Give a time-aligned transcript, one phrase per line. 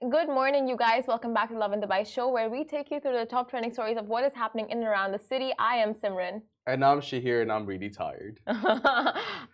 [0.00, 1.08] Good morning, you guys.
[1.08, 3.96] Welcome back to Lovin Dubai show, where we take you through the top trending stories
[3.96, 5.52] of what is happening in and around the city.
[5.58, 6.42] I am Simran.
[6.68, 8.38] And I'm Shahir, and I'm really tired.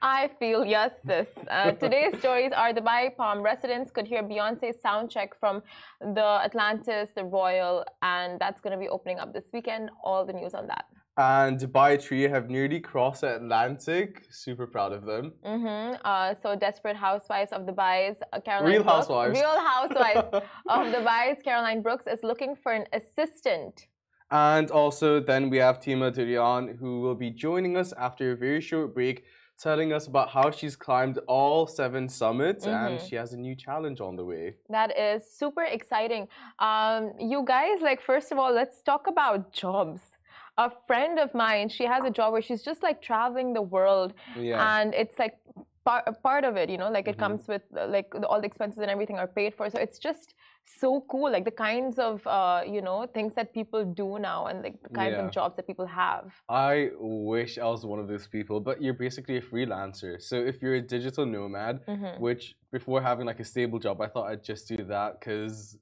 [0.02, 1.28] I feel yes, sis.
[1.48, 5.62] Uh, today's stories are Dubai Palm residents could hear Beyonce's sound check from
[6.00, 9.90] the Atlantis, the Royal, and that's going to be opening up this weekend.
[10.02, 10.84] All the news on that.
[11.16, 14.26] And Dubai Trio have nearly crossed the Atlantic.
[14.30, 15.32] Super proud of them.
[15.46, 15.96] Mm-hmm.
[16.04, 19.38] Uh, so, Desperate Housewives of Dubai's uh, Caroline Real Brooks, Housewives.
[19.40, 20.28] Real Housewives
[20.68, 23.86] of Dubai's Caroline Brooks is looking for an assistant.
[24.32, 28.60] And also, then we have Tima Deryan, who will be joining us after a very
[28.60, 29.24] short break,
[29.56, 33.08] telling us about how she's climbed all seven summits and Mhm.
[33.08, 34.56] she has a new challenge on the way.
[34.68, 36.26] That is super exciting.
[36.58, 40.00] Um, you guys, like, first of all, let's talk about jobs.
[40.56, 44.14] A friend of mine, she has a job where she's just like traveling the world,
[44.36, 44.78] Yeah.
[44.78, 45.38] and it's like
[45.84, 47.24] part part of it, you know, like it Mhm.
[47.24, 49.68] comes with uh, like all the expenses and everything are paid for.
[49.68, 53.84] So it's just so cool, like the kinds of uh, you know things that people
[53.84, 55.24] do now, and like the kinds Yeah.
[55.24, 56.32] of jobs that people have.
[56.48, 60.22] I wish I was one of those people, but you're basically a freelancer.
[60.22, 62.20] So if you're a digital nomad, Mhm.
[62.20, 65.76] which before having like a stable job, I thought I'd just do that because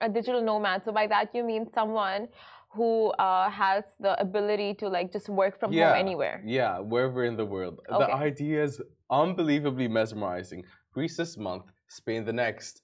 [0.00, 0.84] A digital nomad.
[0.84, 2.28] So by that you mean someone
[2.70, 5.90] who uh, has the ability to like just work from Yeah.
[5.92, 6.42] home anywhere.
[6.44, 7.80] Yeah, wherever in the world.
[7.88, 10.64] The idea is unbelievably mesmerizing.
[10.92, 12.82] Greece this month, Spain the next,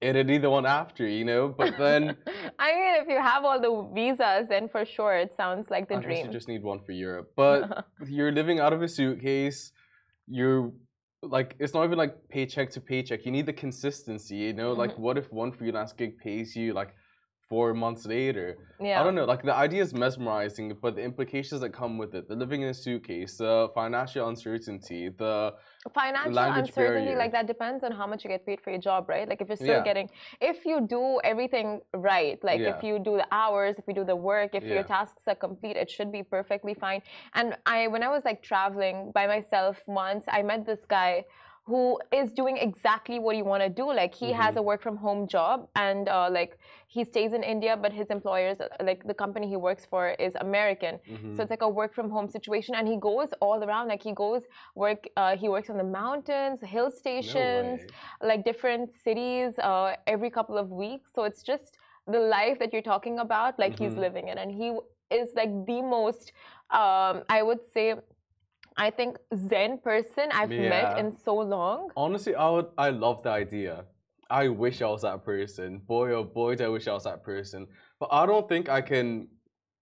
[0.00, 1.48] Italy the one after, you know?
[1.48, 2.16] But then
[2.58, 5.96] I mean, if you have all the visas, then for sure it sounds like the
[5.96, 6.26] I dream.
[6.26, 7.32] you just need one for Europe.
[7.36, 9.72] But you're living out of a suitcase.
[10.28, 10.72] You're
[11.22, 13.26] like it's not even like paycheck to paycheck.
[13.26, 14.72] You need the consistency, you know?
[14.72, 15.02] Like Mm-hmm.
[15.02, 16.94] what if one freelance gig pays you like
[17.48, 18.58] four months later?
[18.80, 19.00] yeah.
[19.00, 19.24] I don't know.
[19.24, 22.68] Like the idea is mesmerizing, but the implications that come with it, the living in
[22.68, 25.54] a suitcase, the financial uncertainty, the
[25.94, 27.16] Financial uncertainty, barrier.
[27.16, 29.28] like that depends on how much you get paid for your job, right?
[29.28, 29.80] Like if you're still Yeah.
[29.80, 30.10] getting,
[30.40, 34.16] if you do everything right, like if you do the hours, if you do the
[34.16, 37.00] work, if your tasks are complete, it should be perfectly fine.
[37.34, 41.24] And I, when I was like traveling by myself once, I met this guy
[41.68, 43.86] who is doing exactly what you want to do.
[43.92, 44.56] Like he has Mm-hmm.
[44.56, 46.58] a work from home job and uh, like
[46.88, 50.32] he stays in India, but his employers, uh, like the company he works for, is
[50.40, 50.98] American.
[51.06, 51.34] Mhm.
[51.34, 53.88] So it's like a work from home situation, and he goes all around.
[53.88, 54.42] Like he goes
[54.74, 57.92] work, uh, he works on the mountains, hill stations, way.
[58.22, 61.10] like different cities uh, every couple of weeks.
[61.14, 64.00] So it's just the life that you're talking about, like he's Mhm.
[64.06, 64.68] living it, and he
[65.10, 66.32] is like the most,
[66.70, 67.94] um, I would say,
[68.78, 69.16] I think
[69.48, 71.90] Zen person I've met in so long.
[71.96, 72.66] Honestly, I would.
[72.78, 73.84] I love the idea.
[74.30, 75.78] I wish I was that person.
[75.78, 77.66] Boy, oh boy, do I wish I was that person.
[77.98, 79.28] But I don't think I can.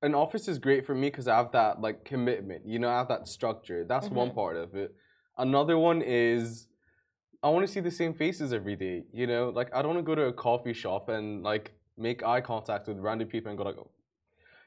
[0.02, 2.66] An office is great for me because I have that like commitment.
[2.66, 3.84] You know, I have that structure.
[3.84, 4.36] That's one Mm-hmm.
[4.36, 4.94] part of it.
[5.36, 6.68] Another one is
[7.42, 9.04] I want to see the same faces every day.
[9.12, 12.22] You know, like I don't want to go to a coffee shop and like make
[12.22, 13.76] eye contact with random people and go like.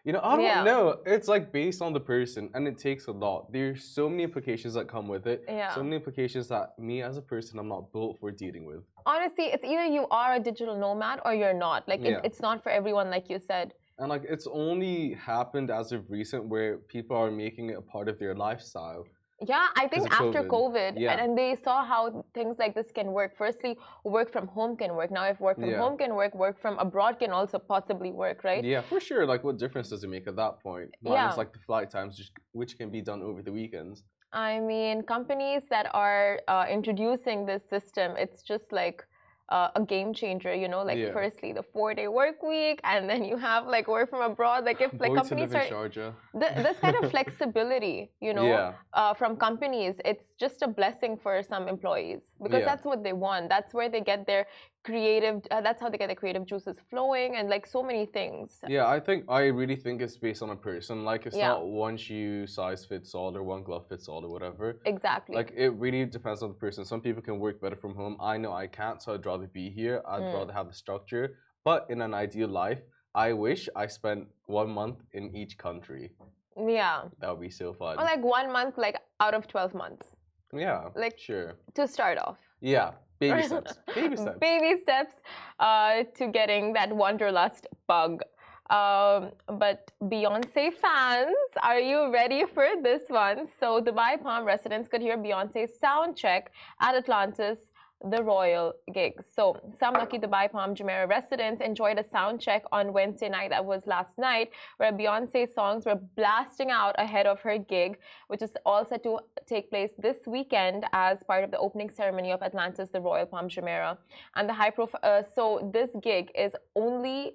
[0.05, 0.63] You know, I don't Yeah.
[0.63, 0.99] know.
[1.05, 3.51] It's like based on the person, and it takes a lot.
[3.51, 5.43] There's so many implications that come with it.
[5.47, 5.73] Yeah.
[5.75, 8.83] So many implications that me as a person, I'm not built for dealing with.
[9.05, 11.87] Honestly, it's either you are a digital nomad or you're not.
[11.87, 13.73] Like it, it's not for everyone, like you said.
[13.97, 18.07] And like it's only happened as of recent where people are making it a part
[18.07, 19.05] of their lifestyle.
[19.47, 20.49] Yeah, I think after COVID.
[20.49, 21.11] COVID, Yeah.
[21.11, 23.37] and, and they saw how things like this can work.
[23.37, 25.11] Firstly, work from home can work.
[25.11, 25.79] Now, if work from Yeah.
[25.79, 28.63] home can work, work from abroad can also possibly work, right?
[28.63, 29.25] Yeah, for sure.
[29.25, 30.89] Like, what difference does it make at that point?
[31.01, 31.11] Yeah.
[31.11, 34.03] Minus like the flight times, which, which can be done over the weekends.
[34.31, 39.03] I mean, companies that are uh, introducing this system, it's just like
[39.49, 40.81] uh, a game changer, you know.
[40.83, 41.11] Like, Yeah.
[41.11, 44.63] firstly, the four-day work week, and then you have like work from abroad.
[44.65, 46.13] Like, if like Boy companies are Sharjah.
[46.41, 48.73] th- this kind of flexibility, you know, Yeah.
[48.93, 52.65] uh, from companies, it's just a blessing for some employees because Yeah.
[52.71, 53.49] that's what they want.
[53.49, 54.45] That's where they get their
[54.83, 55.41] creative.
[55.51, 58.49] Uh, that's how they get their creative juices flowing, and like so many things.
[58.67, 61.03] Yeah, I think I really think it's based on a person.
[61.03, 61.49] Like, it's Yeah.
[61.49, 64.79] not one shoe size fits all or one glove fits all or whatever.
[64.85, 65.35] Exactly.
[65.35, 66.85] Like, it really depends on the person.
[66.85, 68.17] Some people can work better from home.
[68.19, 70.01] I know I can't, so I'd rather be here.
[70.07, 70.33] I'd Mm.
[70.33, 71.37] rather have the structure.
[71.63, 72.81] But in an ideal life,
[73.13, 76.11] I wish I spent one month in each country.
[76.57, 77.97] yeah, That would be so fun.
[77.99, 80.05] or like one month, like out of twelve months
[80.53, 81.55] yeah, like- sure.
[81.75, 82.37] to start off.
[82.59, 83.73] Yeah, baby steps.
[83.93, 84.39] Baby steps.
[84.39, 85.15] Baby steps
[85.59, 88.21] uh, to getting that wanderlust bug.
[88.69, 93.47] Um, but Beyonce fans, are you ready for this one?
[93.59, 97.57] So, Dubai Palm residents could hear Beyonce's sound check at Atlantis
[98.05, 99.21] the Royal gig.
[99.35, 103.65] So, some lucky Dubai Palm Jumeirah residents enjoyed a sound check on Wednesday night, that
[103.65, 107.97] was last night, where Beyonce's songs were blasting out ahead of her gig,
[108.27, 112.31] which is all set to take place this weekend as part of the opening ceremony
[112.31, 113.97] of Atlantis, the Royal Palm Jumeirah.
[114.35, 117.33] And the high profile, uh, so this gig is only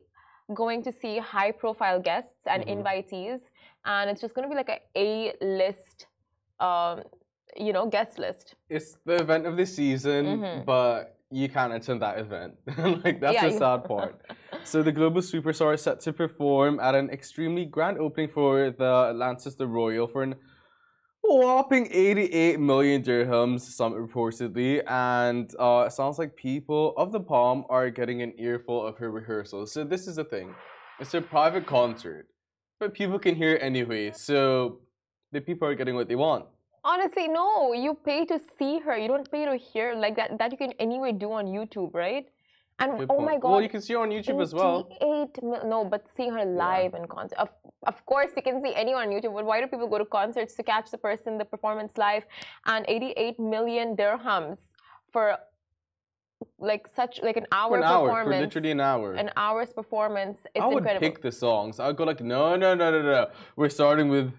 [0.55, 2.75] going to see high profile guests and mm -hmm.
[2.77, 3.41] invitees,
[3.85, 5.11] and it's just going to be like a A
[5.63, 6.07] list.
[6.61, 7.03] Um,
[7.57, 8.55] you know, guest list.
[8.69, 10.65] It's the event of the season, mm-hmm.
[10.65, 12.55] but you can't attend that event.
[13.05, 14.21] like that's yeah, the sad part.
[14.65, 19.09] so the global superstar is set to perform at an extremely grand opening for the
[19.11, 20.37] Atlantis the Royal for an
[21.27, 27.65] whopping 88 million dirhams, some reportedly, and uh, it sounds like people of the Palm
[27.71, 29.73] are getting an earful of her rehearsals.
[29.73, 30.55] So this is the thing:
[31.01, 32.29] it's a private concert,
[32.79, 34.13] but people can hear it anyway.
[34.13, 34.81] So
[35.33, 36.45] the people are getting what they want.
[36.85, 37.73] Honestly, no.
[37.73, 38.97] You pay to see her.
[38.97, 40.39] You don't pay to hear like that.
[40.39, 42.27] That you can anyway do on YouTube, right?
[42.81, 43.27] And Good oh point.
[43.27, 43.51] my god.
[43.53, 44.89] Well, you can see her on YouTube as well.
[45.01, 47.03] Eight no, but seeing her live yeah.
[47.03, 47.39] in concert.
[47.39, 47.49] Of,
[47.87, 49.35] of course, you can see anyone on YouTube.
[49.35, 52.25] But why do people go to concerts to catch the person, the performance live?
[52.67, 54.59] And 88 million dirhams
[55.13, 55.39] for
[56.59, 58.17] like such like an hour for an performance.
[58.17, 59.15] Hour, for literally an hour.
[59.15, 60.39] An hour's performance.
[60.55, 61.07] It's I would incredible.
[61.07, 61.79] pick the songs.
[61.79, 63.31] I'd go like, no, no, no, no, no.
[63.55, 64.33] We're starting with.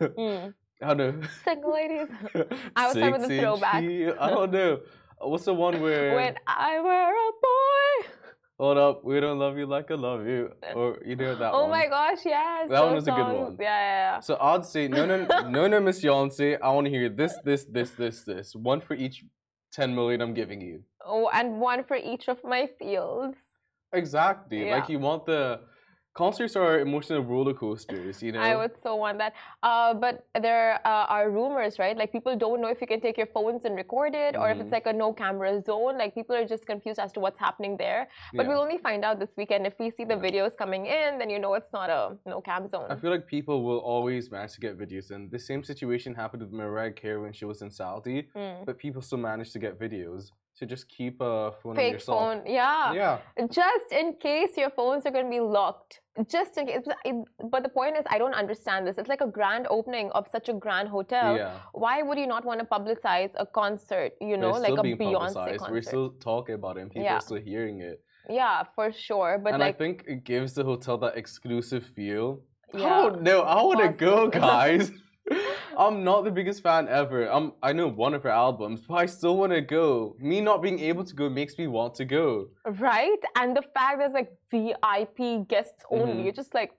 [0.00, 0.54] mm.
[0.82, 1.26] I don't know.
[1.44, 2.08] Single ladies.
[2.76, 3.74] I was with the throwback.
[3.76, 4.80] I don't know.
[5.22, 6.14] Uh, what's the one where?
[6.16, 8.08] When I were a boy.
[8.58, 11.52] Hold up, we don't love you like I love you, uh, or you know that
[11.52, 11.70] oh one.
[11.70, 12.70] my gosh, yes.
[12.70, 13.20] That one was songs.
[13.20, 13.56] a good one.
[13.60, 14.20] Yeah, yeah, yeah.
[14.20, 16.56] So I'd say no, no, no, no, Miss Yoncé.
[16.62, 18.54] I want to hear this, this, this, this, this.
[18.54, 19.24] One for each
[19.72, 20.82] ten million I'm giving you.
[21.04, 23.36] Oh, and one for each of my fields.
[23.92, 24.66] Exactly.
[24.66, 24.76] Yeah.
[24.76, 25.60] Like you want the
[26.16, 28.40] concerts are emotional roller coasters you know?
[28.40, 29.34] i would so want that.
[29.62, 31.96] Uh, but there uh, are rumors right?
[31.96, 34.52] Like people don't know if you can take your phones and record it or mm.
[34.52, 34.74] if it's mm-hmm.
[34.74, 35.98] like a no camera zone.
[35.98, 38.08] Like people are just confused as to what's happening there.
[38.34, 38.48] But yeah.
[38.48, 39.66] we'll only find out this weekend.
[39.66, 42.68] If we see the videos coming in then you know it's not a no cam
[42.68, 42.86] zone.
[42.90, 46.42] I feel like people will always manage to get videos and the same situation happened
[46.42, 48.64] with mariah carey when she was in saudi mm.
[48.66, 52.92] but people still managed to get videos to just keep a phone Fake phone, yeah.
[52.92, 53.18] Yeah.
[53.50, 56.00] Just in case your phones are going to be locked.
[56.28, 56.80] Just in case.
[57.50, 58.96] But the point is, I don't understand this.
[58.96, 61.36] It's like a grand opening of such a grand hotel.
[61.36, 61.58] Yeah.
[61.72, 64.12] Why would you not want to publicize a concert?
[64.20, 65.70] You know, like a Beyonce concert.
[65.70, 67.16] We're still talking about it, and people yeah.
[67.16, 68.00] are still hearing it.
[68.30, 69.38] Yeah, for sure.
[69.42, 72.40] But and like, I think it gives the hotel that exclusive feel.
[72.72, 72.86] Yeah.
[72.86, 73.42] I don't know.
[73.42, 74.90] I want to go, guys.
[75.78, 77.26] I'm not the biggest fan ever.
[77.26, 80.16] I'm I know one of her albums, but I still want to go.
[80.18, 82.48] Me not being able to go makes me want to go.
[82.64, 83.22] Right?
[83.36, 86.22] And the fact there's like VIP guests only, mm-hmm.
[86.24, 86.72] you're just like,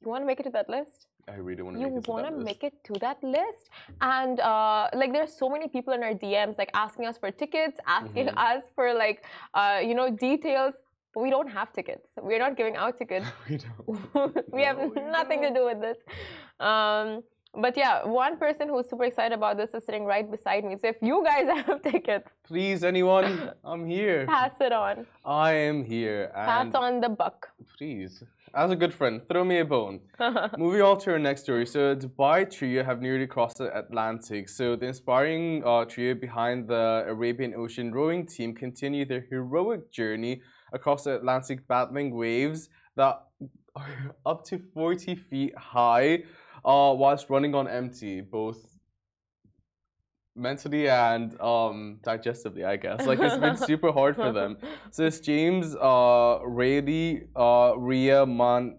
[0.00, 1.06] you want to make it to that list?
[1.28, 1.82] I really want to.
[1.82, 3.70] You want to make it to that list,
[4.00, 7.78] and uh, like there's so many people in our DMs like asking us for tickets,
[7.86, 8.38] asking mm-hmm.
[8.38, 9.24] us for like
[9.54, 10.74] uh, you know details.
[11.14, 12.08] But we don't have tickets.
[12.20, 13.26] We're not giving out tickets.
[13.48, 14.52] we don't.
[14.52, 15.54] we no, have we nothing don't.
[15.54, 15.98] to do with this.
[16.60, 17.22] Um,
[17.56, 20.76] but yeah, one person who's super excited about this is sitting right beside me.
[20.80, 24.26] So if you guys have tickets, please, anyone, I'm here.
[24.26, 25.06] Pass it on.
[25.24, 26.30] I am here.
[26.34, 27.48] Pass on the buck.
[27.78, 28.22] Please.
[28.56, 29.98] As a good friend, throw me a bone.
[30.58, 31.66] Moving on to our next story.
[31.66, 34.48] So, Dubai trio have nearly crossed the Atlantic.
[34.48, 40.40] So, the inspiring uh, trio behind the Arabian Ocean rowing team continue their heroic journey
[40.72, 43.22] across the Atlantic, battling waves that
[43.74, 46.22] are up to 40 feet high
[46.64, 48.74] uh, whilst running on empty, both
[50.36, 53.06] mentally and um, digestively, I guess.
[53.06, 54.56] Like it's been super hard for them.
[54.90, 58.78] So it's James uh, Rayleigh, uh, Ria Man,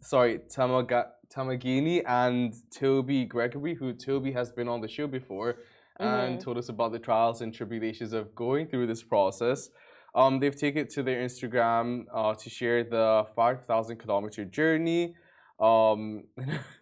[0.00, 5.56] sorry, Tamaga- Tamagini, and Toby Gregory, who Toby has been on the show before.
[6.00, 6.44] And mm-hmm.
[6.44, 9.68] told us about the trials and tribulations of going through this process.
[10.14, 15.16] Um, they've taken it to their Instagram uh, to share the 5,000 kilometer journey.
[15.58, 16.22] Um,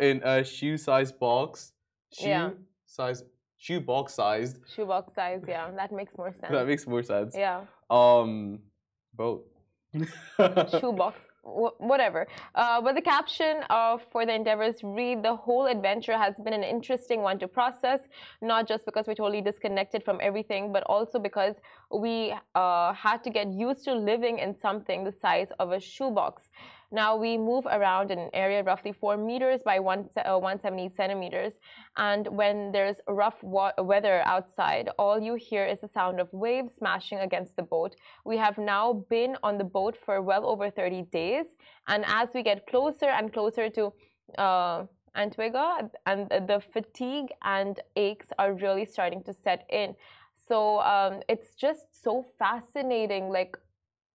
[0.00, 1.72] in a shoe size box.
[2.12, 2.50] Shoe yeah.
[2.86, 3.24] size
[3.58, 4.58] shoe box sized.
[4.74, 5.70] Shoe box size, yeah.
[5.70, 6.52] That makes more sense.
[6.52, 7.34] that makes more sense.
[7.36, 7.62] Yeah.
[7.90, 8.60] Um
[9.14, 9.42] both.
[10.80, 12.26] shoe box whatever.
[12.54, 16.62] Uh, but the caption of for the endeavors read the whole adventure has been an
[16.62, 18.00] interesting one to process,
[18.40, 21.56] not just because we're totally disconnected from everything, but also because
[21.92, 26.48] we uh, had to get used to living in something the size of a shoebox.
[26.92, 31.54] Now we move around in an area roughly 4 meters by one, uh, 170 centimeters.
[31.96, 37.18] And when there's rough weather outside, all you hear is the sound of waves smashing
[37.18, 37.96] against the boat.
[38.26, 41.46] We have now been on the boat for well over 30 days.
[41.88, 43.92] And as we get closer and closer to
[44.38, 44.84] uh,
[45.14, 49.94] Antigua, and the fatigue and aches are really starting to set in.
[50.48, 53.56] So um, it's just so fascinating, like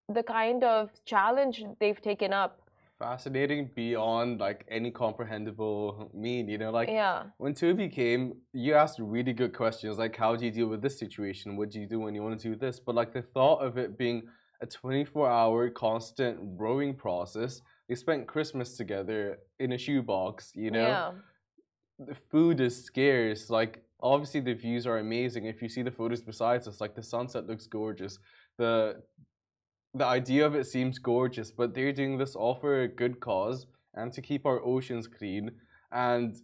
[0.09, 2.61] the kind of challenge they've taken up.
[2.99, 8.97] Fascinating beyond like any comprehensible mean, you know, like Yeah, when Toby came, you asked
[8.99, 11.57] really good questions like how do you deal with this situation?
[11.57, 12.79] What do you do when you want to do this?
[12.79, 14.23] But like the thought of it being
[14.61, 20.87] a 24 hour constant rowing process, they spent Christmas together in a shoebox, you know?
[20.87, 21.11] yeah,
[21.99, 23.49] The food is scarce.
[23.51, 25.45] Like obviously the views are amazing.
[25.45, 28.17] If you see the photos besides us, like the sunset looks gorgeous.
[28.57, 29.03] The
[29.97, 33.67] the idea of it seems gorgeous, but they're doing this all for a good cause
[33.93, 35.51] and to keep our oceans clean
[35.91, 36.35] and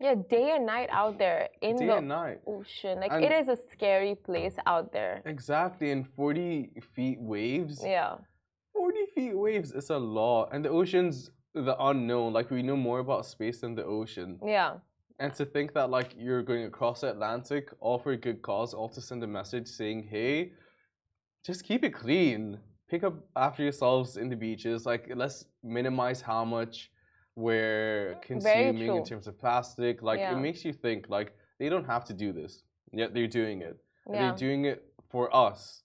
[0.00, 0.16] yeah.
[0.28, 4.16] Day and night out there in day the ocean, like And- it is a scary
[4.16, 5.22] place out there.
[5.24, 7.80] Exactly, and 40 feet waves.
[7.84, 8.16] Yeah,
[8.72, 10.48] 40 feet waves is a lot.
[10.52, 12.32] And the ocean's the unknown.
[12.32, 14.40] Like, we know more about space than the ocean.
[14.44, 14.78] yeah,
[15.20, 18.74] And to think that, like, you're going across the Atlantic, all for a good cause,
[18.74, 20.52] all to send a message saying, hey,
[21.44, 22.58] just keep it clean.
[22.88, 24.84] Pick up after yourselves in the beaches.
[24.86, 26.90] Like, let's minimize how much
[27.34, 30.02] we're consuming in terms of plastic.
[30.02, 30.36] Like, Yeah.
[30.36, 33.76] it makes you think, like, they don't have to do this, yet they're doing it.
[34.10, 34.18] Yeah.
[34.20, 34.80] they're doing it
[35.10, 35.84] for us.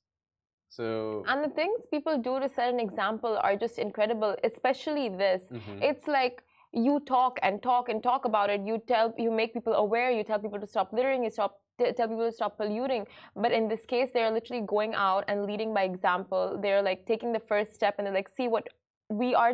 [0.69, 5.43] So, And the things people do to set an example are just incredible, especially this.
[5.51, 5.81] mhm.
[5.81, 8.61] It's like you talk and talk and talk about it.
[8.69, 10.09] You tell, you make people aware.
[10.11, 11.23] You tell people to stop littering.
[11.23, 13.05] You stop tell people to stop polluting.
[13.35, 16.57] But in this case, they're literally going out and leading by example.
[16.61, 18.67] They're like taking the first step, and they're like, see what
[19.09, 19.53] we are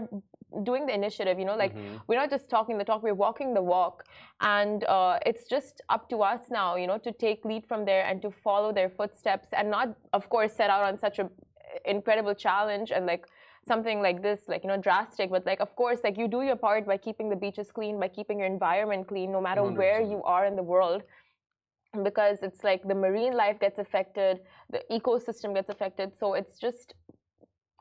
[0.64, 1.38] doing the initiative.
[1.40, 2.00] You know, like Mhm.
[2.08, 4.06] we're not just talking the talk we're walking the walk
[4.42, 8.04] and uh, it's just up to us now you know to take lead from there
[8.06, 9.88] and to follow their footsteps and not
[10.18, 11.30] of course set out on such a
[11.86, 13.26] incredible challenge and like
[13.68, 16.56] something like this like you know drastic but like of course like you do your
[16.56, 20.12] part by keeping the beaches clean by keeping your environment clean no matter where 100%.
[20.12, 21.02] you are in the world
[22.02, 24.40] because it's like the marine life gets affected
[24.72, 26.96] the ecosystem gets affected so it's just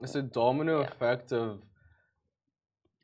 [0.02, 0.88] it's a domino Yeah.
[0.88, 1.62] effect of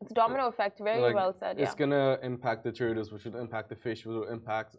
[0.02, 3.36] it's domino effect very like, well said it's yeah gonna impact the turtles, which will
[3.40, 4.76] impact the fish, which will impact.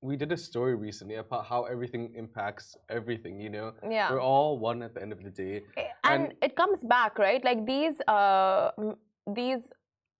[0.00, 3.40] We did a story recently about how everything impacts everything.
[3.40, 5.62] You know, yeah we're all one at the end of the day.
[6.04, 8.96] and, And- it comes back right like these uh m-
[9.34, 9.62] these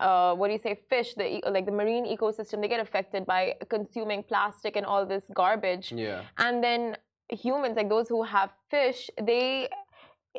[0.01, 1.27] uh what do you say fish the
[1.57, 6.23] like the marine ecosystem they get affected by consuming plastic and all this garbage Yeah,
[6.39, 6.83] and then
[7.47, 9.69] humans like those who have fish they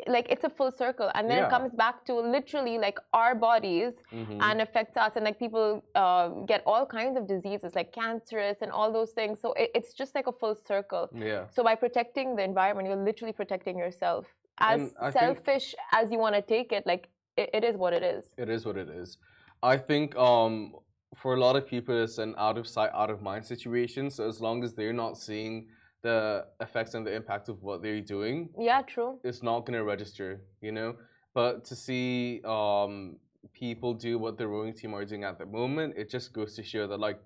[0.07, 3.93] like it's a full circle and then it comes back to literally like our bodies
[4.13, 4.37] mhm.
[4.41, 8.71] and affects us and like people uh, get all kinds of diseases like cancerous and
[8.71, 12.35] all those things so it, it's just like a full circle yeah, so by protecting
[12.37, 14.23] the environment, you're literally protecting yourself.
[14.59, 17.75] As And I think- selfish as you want to take it, like it, it is
[17.75, 18.23] what it is.
[18.37, 19.17] it is what it is.
[19.63, 20.73] I think um
[21.15, 24.09] for a lot of people it's an out of sight, out of mind situation.
[24.09, 25.67] So as long as they're not seeing
[26.03, 29.19] the effects and the impact of what they're doing, Yeah, true.
[29.23, 30.95] it's not going to register, you know.
[31.33, 33.17] But to see um,
[33.53, 36.63] people do what the rowing team are doing at the moment, it just goes to
[36.63, 37.19] show that like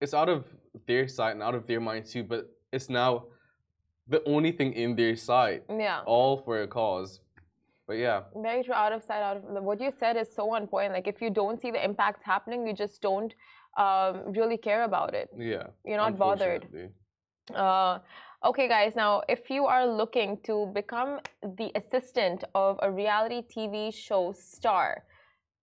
[0.00, 0.46] it's out of
[0.86, 2.24] their sight and out of their mind too.
[2.24, 3.26] But it's now
[4.08, 7.20] the only thing in their sight, Yeah, all for a cause.
[7.86, 8.74] But yeah, very true.
[8.74, 10.92] Out of sight, out of what you said is so on point.
[10.92, 13.32] Like if you don't see the impacts happening, you just don't
[13.76, 15.28] um, really care about it.
[15.36, 16.66] yeah, You're not bothered.
[17.54, 17.98] Uh,
[18.44, 18.94] okay, guys.
[18.96, 25.04] Now, if you are looking to become the assistant of a reality TV show star,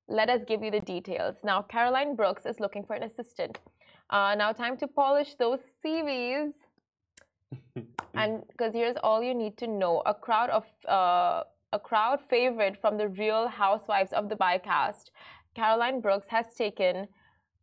[0.08, 1.36] let us give you the details.
[1.44, 3.60] Now, Caroline Brooks is looking for an assistant.
[4.10, 6.54] Uh, now, time to polish those CVs.
[8.16, 12.78] and because here's all you need to know: a crowd of uh, a crowd favorite
[12.80, 15.10] from the Real Housewives of the Cast,
[15.56, 17.08] Caroline Brooks has taken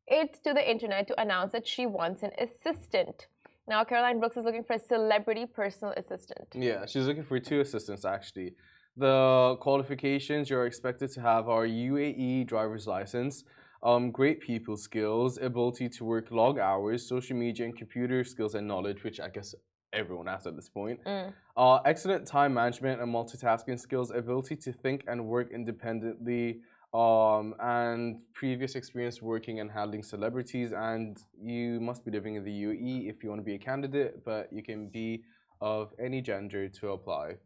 [0.08, 3.28] it to the internet to announce that she wants an assistant.
[3.68, 6.48] Now, Caroline Brooks is looking for a celebrity personal assistant.
[6.54, 8.54] Yeah, she's looking for two assistants actually.
[8.96, 13.44] The qualifications you're expected to have are UAE driver's license,
[13.84, 18.66] um, great people skills, ability to work long hours, social media and computer skills and
[18.66, 19.54] knowledge, which I guess
[19.92, 21.02] everyone has at this point.
[21.04, 21.32] Mm.
[21.56, 26.60] Uh, excellent time management and multitasking skills, ability to think and work independently,
[26.92, 30.72] um, and previous experience working and handling celebrities.
[30.72, 34.24] And you must be living in the UAE if you want to be a candidate,
[34.24, 35.24] but you can be
[35.60, 37.36] of any gender to apply.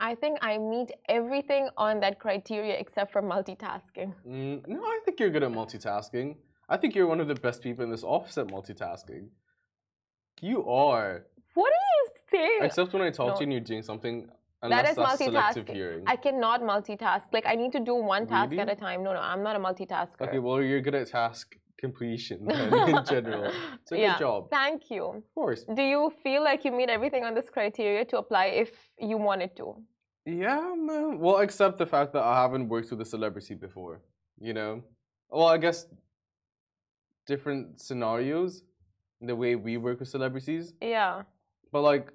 [0.00, 4.14] I think I meet everything on that criteria except for multitasking.
[4.26, 6.36] Mm, no, I think you're good at multitasking.
[6.68, 9.28] I think you're one of the best people in this office at multitasking.
[10.40, 11.24] You are.
[11.60, 12.60] What are you saying?
[12.68, 13.34] Except when I talk No.
[13.34, 16.02] to you and you're doing something, That unless is that's multitasking.
[16.14, 17.24] I cannot multitask.
[17.36, 18.62] Like I need to do one task Really?
[18.64, 18.98] at a time.
[19.06, 20.22] No, no, I'm not a multitasker.
[20.26, 21.46] Okay, well, you're good at task
[21.84, 22.38] completion
[22.92, 23.44] in general.
[23.82, 24.12] It's a yeah.
[24.12, 24.50] good job.
[24.50, 25.04] Thank you.
[25.22, 25.60] Of course.
[25.80, 28.70] Do you feel like you meet everything on this criteria to apply if
[29.10, 29.66] you wanted to?
[30.44, 31.04] Yeah, man.
[31.14, 33.94] Uh, well, except the fact that I haven't worked with a celebrity before.
[34.48, 34.72] You know.
[35.30, 35.78] Well, I guess
[37.26, 38.62] different scenarios,
[39.20, 40.64] the way we work with celebrities.
[40.96, 41.22] Yeah.
[41.72, 42.10] But like,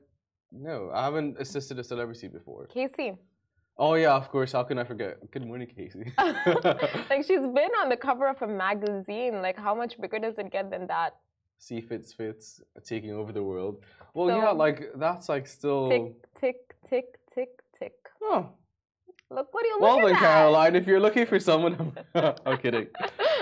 [0.51, 2.67] no, I haven't assisted a celebrity before.
[2.67, 3.13] Casey.
[3.77, 4.51] Oh yeah, of course.
[4.51, 5.17] How can I forget?
[5.31, 6.12] Good morning, Casey.
[6.17, 9.41] like she's been on the cover of a magazine.
[9.41, 11.15] Like how much bigger does it get than that?
[11.57, 13.83] See fits fits taking over the world.
[14.13, 15.89] Well, So- yeah, like that's like still.
[15.89, 17.93] Tick, tick, tick, tick, tick.
[18.22, 18.50] Oh,
[19.31, 20.19] Look, what are you well looking then, at?
[20.22, 22.88] Caroline, if you're looking for someone, I'm kidding.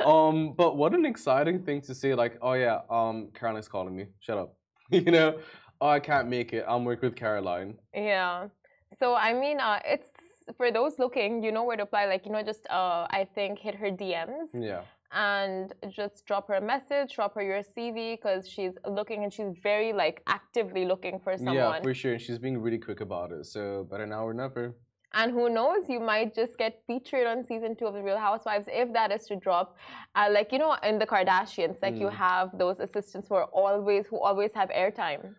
[0.05, 2.13] Um, but what an exciting thing to see!
[2.13, 4.05] Like, oh yeah, um, Caroline's calling me.
[4.21, 4.55] Shut up.
[4.91, 5.39] you know,
[5.81, 6.63] oh I can't make it.
[6.67, 7.77] I'm working with Caroline.
[7.93, 8.47] Yeah.
[8.99, 10.07] So I mean, uh, it's
[10.57, 12.05] for those looking, you know where to apply.
[12.05, 14.81] Like you know, just uh, I think hit her DMs Yeah.
[15.11, 19.53] and just drop her a message, drop her your CV because she's looking and she's
[19.61, 21.55] very like actively looking for someone.
[21.55, 22.13] Yeah, for sure.
[22.13, 23.45] And she's being really quick about it.
[23.45, 24.75] So better now or never.
[25.13, 28.67] And who knows, you might just get featured on season two of The Real Housewives
[28.71, 29.75] if that is to drop.
[30.15, 32.13] Uh, like you know, in the Kardashians, like you Mm.
[32.27, 35.35] have those assistants who are always who always have airtime.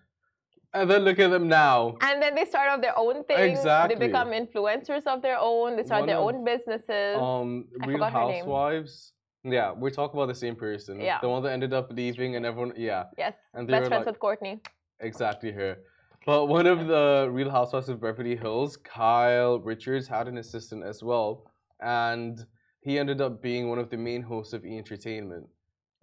[0.75, 1.97] And then look at them now.
[2.01, 3.51] And then they start off their own thing.
[3.51, 3.95] Exactly.
[3.95, 5.77] They become influencers of their own.
[5.77, 7.17] They start One their of, own businesses.
[7.21, 8.37] Um, I Real forgot her name.
[8.37, 9.13] Housewives.
[9.45, 11.01] Yeah, we're talking about the same person.
[11.01, 11.19] Yeah.
[11.21, 12.73] The one that ended up leaving and everyone.
[12.77, 13.05] Yeah.
[13.19, 13.35] yes.
[13.55, 14.61] And they Best friends like, with Courtney.
[15.01, 15.79] Exactly her.
[16.25, 21.03] But one of the Real Housewives of Beverly Hills, Kyle Richards, had an assistant as
[21.03, 21.51] well,
[21.81, 22.47] and
[22.81, 25.49] he ended up being one of the main hosts of E Entertainment.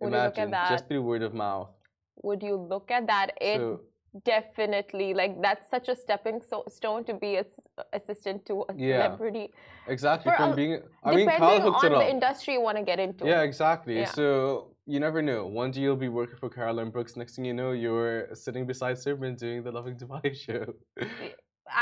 [0.02, 0.70] Would you look at Imagine that?
[0.70, 1.70] just through word of mouth.
[2.24, 3.32] Would you look at that?
[3.40, 3.80] It so
[4.26, 7.60] definitely like that's such a stepping so- stone to be a s-
[7.94, 9.04] assistant to a Yeah.
[9.04, 9.46] celebrity.
[9.88, 10.74] exactly For from a- being,
[11.04, 13.26] I mean, Kyle Depending hooked on it the industry you want to get into.
[13.26, 13.96] Yeah, exactly.
[14.00, 14.06] Yeah.
[14.20, 14.28] So
[14.94, 15.42] you never know.
[15.62, 17.16] One day you'll be working for Caroline Brooks.
[17.22, 20.66] Next thing you know, you're sitting beside Serban doing the Lovin Dubai show.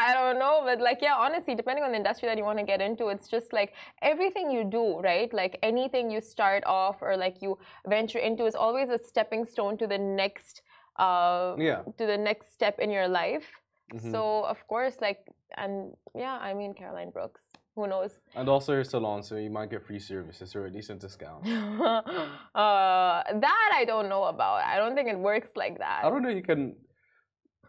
[0.05, 2.65] I don't know, but like, yeah, honestly, depending on the industry that you want to
[2.65, 5.31] get into, it's just like everything you do, right?
[5.34, 7.57] Like anything you start off or like you
[7.88, 10.62] venture into is always a stepping stone to the next,
[10.98, 11.82] uh, yeah.
[11.98, 13.48] to the next step in your life.
[13.94, 14.12] mhm.
[14.12, 15.22] So of course, like,
[15.56, 17.42] and yeah, I mean Caroline Brooks.
[17.75, 18.18] Who knows?
[18.36, 21.45] and also your salon, so you might get free services or a decent discount.
[21.48, 24.63] uh, that I don't know about.
[24.65, 26.00] I don't think it works like that.
[26.04, 26.30] I don't know.
[26.30, 26.76] You can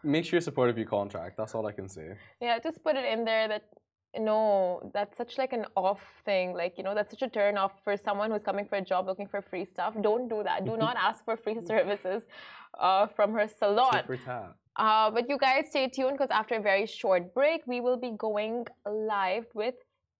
[0.03, 1.37] make sure you're supportive of your contract.
[1.37, 2.07] That's all I can say.
[2.41, 3.63] Yeah, just put it in there that
[4.17, 6.53] no, that's such like an off thing.
[6.53, 9.05] Like, you know, that's such a turn off for someone who's coming for a job
[9.05, 9.93] looking for free stuff.
[10.01, 10.65] Don't do that.
[10.65, 12.23] Do not ask for free services
[12.79, 13.93] uh, from her salon.
[14.75, 18.11] Uh, but you guys stay tuned because after a very short break, we will be
[18.17, 19.75] going live with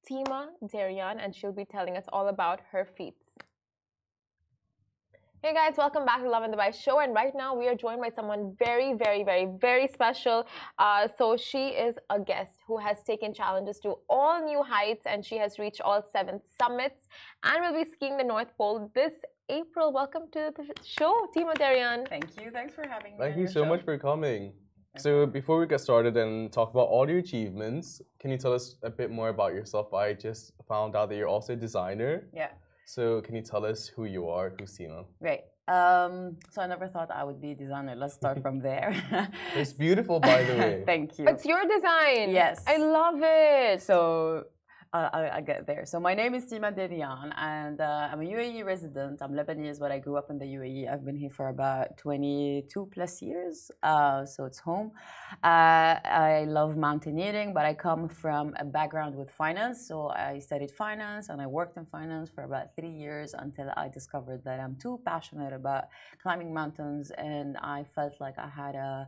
[0.10, 3.29] Tima Deryan and she'll be telling us all about her feats.
[5.42, 7.00] Hey guys, welcome back to Lovin Dubai show.
[7.00, 10.46] And right now we are joined by someone very, very, very, very special.
[10.78, 15.26] Uh, so she is a guest who has taken challenges to all new heights and
[15.26, 17.08] she has reached all seven summits
[17.44, 19.14] and will be skiing the North Pole this
[19.48, 19.94] April.
[19.94, 22.06] Welcome to the show, Tima Deryan.
[22.10, 22.52] Thank you.
[22.52, 23.18] Thanks for having me.
[23.18, 23.66] Thank you so show.
[23.66, 24.52] much for coming.
[24.98, 28.76] So before we get started and talk about all your achievements, can you tell us
[28.84, 29.94] a bit more about yourself?
[29.94, 32.28] I just found out that you're also a designer.
[32.34, 32.50] Yeah,
[32.90, 35.06] So can you tell us who you are, who's Tima?
[35.22, 35.42] great.
[35.68, 37.94] Um, so I never thought I would be a designer.
[37.96, 38.90] Let's start from there.
[39.56, 40.84] It's beautiful, by the way.
[40.88, 41.28] Thank you.
[41.28, 42.32] It's your design.
[42.32, 42.64] Yes.
[42.66, 43.84] I love it.
[43.84, 44.46] So
[44.92, 45.86] uh, I, I get there.
[45.86, 49.22] So my name is Tima Deryan, and uh, I'm a UAE resident.
[49.22, 50.92] I'm Lebanese, but I grew up in the UAE.
[50.92, 54.92] I've been here for about 22 plus years, uh, so it's home.
[55.44, 59.88] Uh, I love mountaineering, but I come from a background with finance.
[59.88, 63.90] So I studied finance and I worked in finance for about three years until I
[63.90, 65.86] discovered that I'm too passionate about
[66.22, 69.08] climbing mountains, and I felt like I had a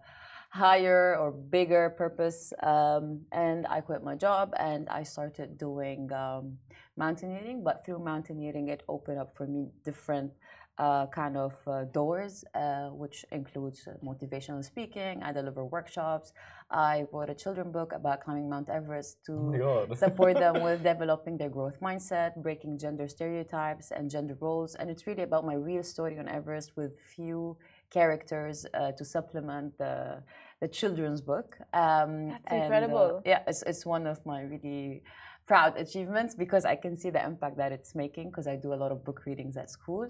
[0.51, 2.53] higher or bigger purpose.
[2.61, 6.57] Um, and I quit my job and I started doing um,
[6.97, 7.63] mountaineering.
[7.63, 10.31] But through mountaineering, it opened up for me different
[10.77, 15.21] uh, kind of uh, doors, uh, which includes motivational speaking.
[15.23, 16.33] I deliver workshops.
[16.71, 21.37] I wrote a children book about climbing Mount Everest to Oh support them with developing
[21.37, 24.75] their growth mindset, breaking gender stereotypes and gender roles.
[24.75, 27.57] And it's really about my real story on Everest with few
[27.91, 30.23] characters uh, to supplement the
[30.61, 31.57] the children's book.
[31.73, 33.21] Um, That's and, uh, incredible.
[33.25, 35.01] yeah, it's, it's one of my really
[35.45, 38.79] proud achievements because I can see the impact that it's making because I do a
[38.83, 40.09] lot of book readings at school.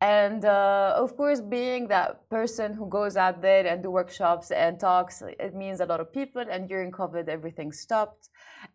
[0.00, 4.78] And uh, of course, being that person who goes out there and do workshops and
[4.78, 6.44] talks, it means a lot of people.
[6.50, 8.28] And during COVID, everything stopped.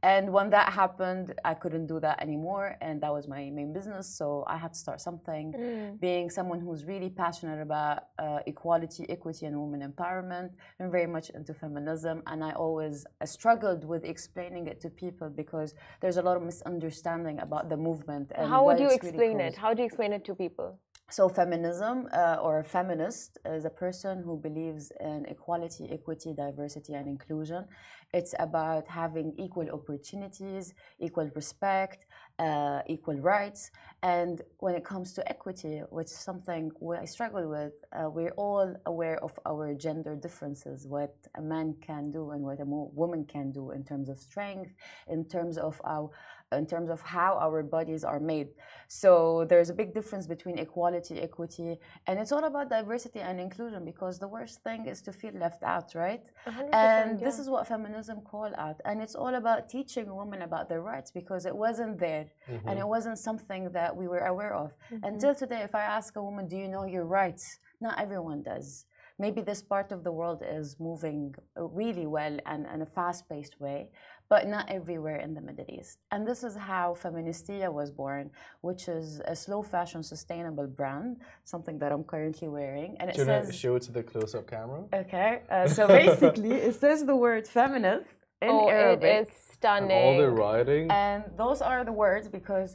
[0.03, 2.77] And when that happened, I couldn't do that anymore.
[2.81, 4.07] And that was my main business.
[4.17, 5.53] So I had to start something.
[5.53, 5.99] Mm.
[5.99, 11.29] Being someone who's really passionate about uh, equality, equity, and women empowerment, I'm very much
[11.31, 12.23] into feminism.
[12.25, 16.43] And I always uh, struggled with explaining it to people because there's a lot of
[16.43, 18.31] misunderstanding about the movement.
[18.35, 19.55] And How would you it's really explain it?
[19.57, 20.79] How do you explain it to people?
[21.09, 26.93] So, feminism uh, or a feminist is a person who believes in equality, equity, diversity,
[26.93, 27.65] and inclusion.
[28.13, 32.05] It's about having equal opportunities, equal respect,
[32.39, 33.71] uh, equal rights.
[34.03, 38.75] And when it comes to equity, which is something I struggle with, uh, we're all
[38.85, 43.51] aware of our gender differences, what a man can do and what a woman can
[43.51, 44.73] do in terms of strength,
[45.07, 46.09] in terms of our
[46.51, 48.49] in terms of how our bodies are made.
[48.87, 53.85] So there's a big difference between equality, equity, and it's all about diversity and inclusion
[53.85, 56.25] because the worst thing is to feel left out, right?
[56.47, 58.81] 100%, And this is what feminism call out.
[58.85, 62.27] And it's all about teaching women about their rights because it wasn't there
[62.67, 64.71] and it wasn't something that we were aware of.
[64.71, 65.05] Mm-hmm.
[65.05, 67.59] Until today, if I ask a woman, Do you know your rights?
[67.79, 68.85] Not everyone does.
[69.17, 73.59] Maybe this part of the world is moving really well and in a fast paced
[73.59, 73.89] way,
[74.33, 75.95] but not everywhere in the Middle East.
[76.13, 78.25] And this is how Feministia was born,
[78.67, 81.17] which is a slow fashion sustainable brand,
[81.53, 82.91] something that I'm currently wearing.
[82.99, 84.81] And it Do you want says, to show it to the close up camera?
[85.03, 88.07] okay, uh, so basically it says the word feminist
[88.41, 89.03] in oh, Arabic.
[89.03, 90.03] it is And stunning.
[90.05, 90.85] all the writing.
[91.05, 92.69] And those are the words because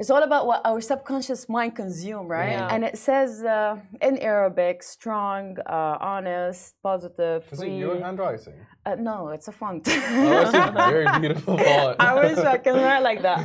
[0.00, 2.52] it's all about what our subconscious mind consume, right?
[2.58, 2.72] Yeah.
[2.72, 7.74] And it says uh, in Arabic, strong, uh, honest, positive, Is free.
[7.74, 8.54] it your handwriting?
[8.86, 9.86] Uh, no, it's a font.
[9.86, 11.96] Oh, it's a very beautiful font.
[12.00, 13.40] I wish I can write like that.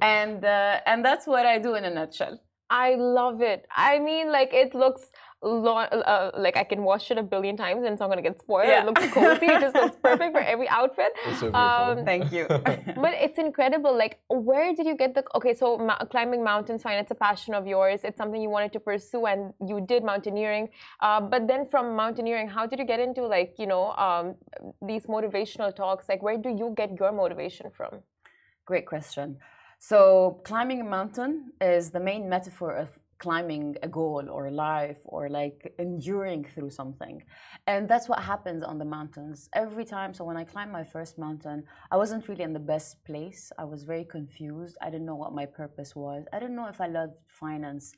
[0.00, 2.36] And uh, and that's what I do in a nutshell.
[2.70, 3.66] I love it.
[3.76, 5.02] I mean, like it looks
[5.42, 8.38] lo- uh, like I can wash it a billion times and it's not gonna get
[8.40, 8.68] spoiled.
[8.68, 8.82] Yeah.
[8.82, 9.46] It looks cozy.
[9.46, 11.12] it just looks perfect for every outfit.
[11.38, 11.52] So.
[11.54, 12.46] Um, Thank you.
[13.04, 13.96] But it's incredible.
[13.96, 15.24] Like, where did you get the?
[15.34, 16.98] Okay, so ma- climbing mountains, fine.
[16.98, 18.00] It's a passion of yours.
[18.04, 20.68] It's something you wanted to pursue, and you did mountaineering.
[21.00, 24.34] Uh, but then from mountaineering, how did you get into like you know um,
[24.82, 26.08] these motivational talks?
[26.08, 28.00] Like, where do you get your motivation from?
[28.64, 29.38] Great question.
[29.78, 35.28] So, climbing a mountain is the main metaphor of climbing a goal or life or
[35.28, 37.22] like enduring through something.
[37.66, 40.14] And that's what happens on the mountains every time.
[40.14, 43.52] So, when I climbed my first mountain, I wasn't really in the best place.
[43.58, 44.76] I was very confused.
[44.80, 46.24] I didn't know what my purpose was.
[46.32, 47.92] I didn't know if I loved finance.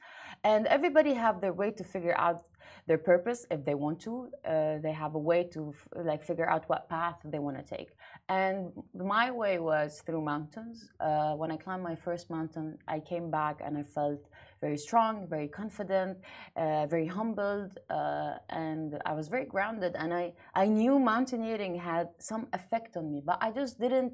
[0.45, 2.45] And everybody have their way to figure out
[2.87, 4.29] their purpose if they want to.
[4.45, 7.91] Uh, they have a way to like figure out what path they want to take.
[8.29, 10.91] And my way was through mountains.
[11.01, 14.23] Uh, when I climbed my first mountain, I came back and I felt
[14.61, 16.19] very strong, very confident,
[16.57, 19.97] uh, very humbled, uh, and I was very grounded.
[19.97, 24.13] And I, I knew mountaineering had some effect on me, but I just didn't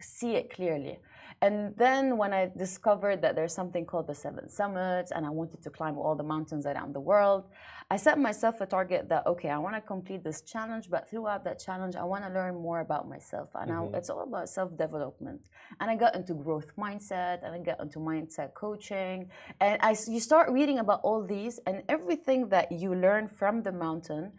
[0.00, 0.98] see it clearly.
[1.42, 5.62] And then when I discovered that there's something called the Seven Summits, and I wanted
[5.62, 7.44] to climb all the mountains around the world,
[7.90, 11.44] I set myself a target that okay, I want to complete this challenge, but throughout
[11.44, 13.50] that challenge, I want to learn more about myself.
[13.54, 13.94] And I, mm-hmm.
[13.94, 15.40] it's all about self-development.
[15.80, 19.28] And I got into growth mindset, and I got into mindset coaching,
[19.60, 23.72] and I you start reading about all these, and everything that you learn from the
[23.72, 24.32] mountain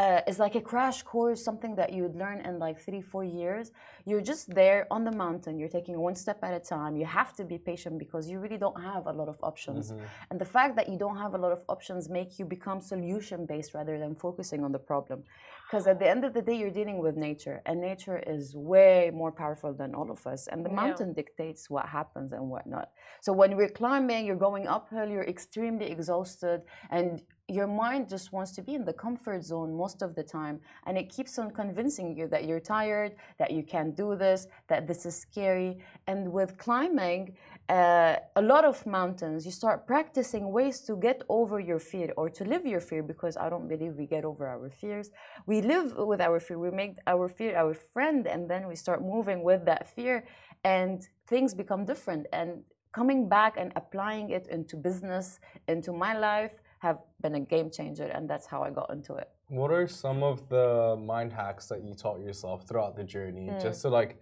[0.00, 3.22] uh, is like a crash course, something that you would learn in like three, four
[3.22, 3.70] years.
[4.04, 5.58] You're just there on the mountain.
[5.58, 6.96] You're taking one step at a time.
[6.96, 9.92] You have to be patient because you really don't have a lot of options.
[10.30, 13.46] And the fact that you don't have a lot of options make you become solution
[13.46, 15.22] based rather than focusing on the problem.
[15.66, 19.10] Because at the end of the day, you're dealing with nature, and nature is way
[19.12, 20.46] more powerful than all of us.
[20.46, 20.76] And the Yeah.
[20.76, 22.92] mountain dictates what happens and what not.
[23.22, 28.52] So when we're climbing, you're going uphill, you're extremely exhausted, and your mind just wants
[28.52, 30.60] to be in the comfort zone most of the time.
[30.86, 34.86] And it keeps on convincing you that you're tired, that you can't do this, that
[34.86, 35.78] this is scary.
[36.06, 37.36] And with climbing,
[37.68, 42.28] uh, a lot of mountains, you start practicing ways to get over your fear or
[42.28, 45.10] to live your fear because I don't believe we get over our fears.
[45.46, 49.02] We live with our fear, we make our fear our friend, and then we start
[49.02, 50.26] moving with that fear,
[50.62, 52.26] and things become different.
[52.34, 57.70] And coming back and applying it into business, into my life, have been a game
[57.70, 59.30] changer, and that's how I got into it.
[59.48, 63.80] What are some of the mind hacks that you taught yourself throughout the journey just
[63.82, 64.18] to like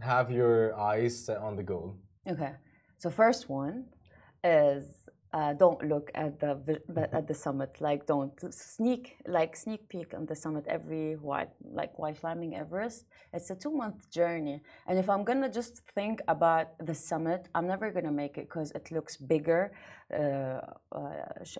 [0.00, 1.96] have your eyes set on the goal?
[2.30, 2.52] Okay.
[2.98, 3.86] So first one
[4.44, 7.80] is uh, don't look at the, the at the summit.
[7.80, 13.04] Like don't sneak like sneak peek on the summit every while like while climbing Everest.
[13.32, 17.66] It's a two month journey, and if I'm gonna just think about the summit, I'm
[17.66, 19.72] never gonna make it because it looks bigger,
[20.12, 20.60] uh,
[20.92, 21.00] uh,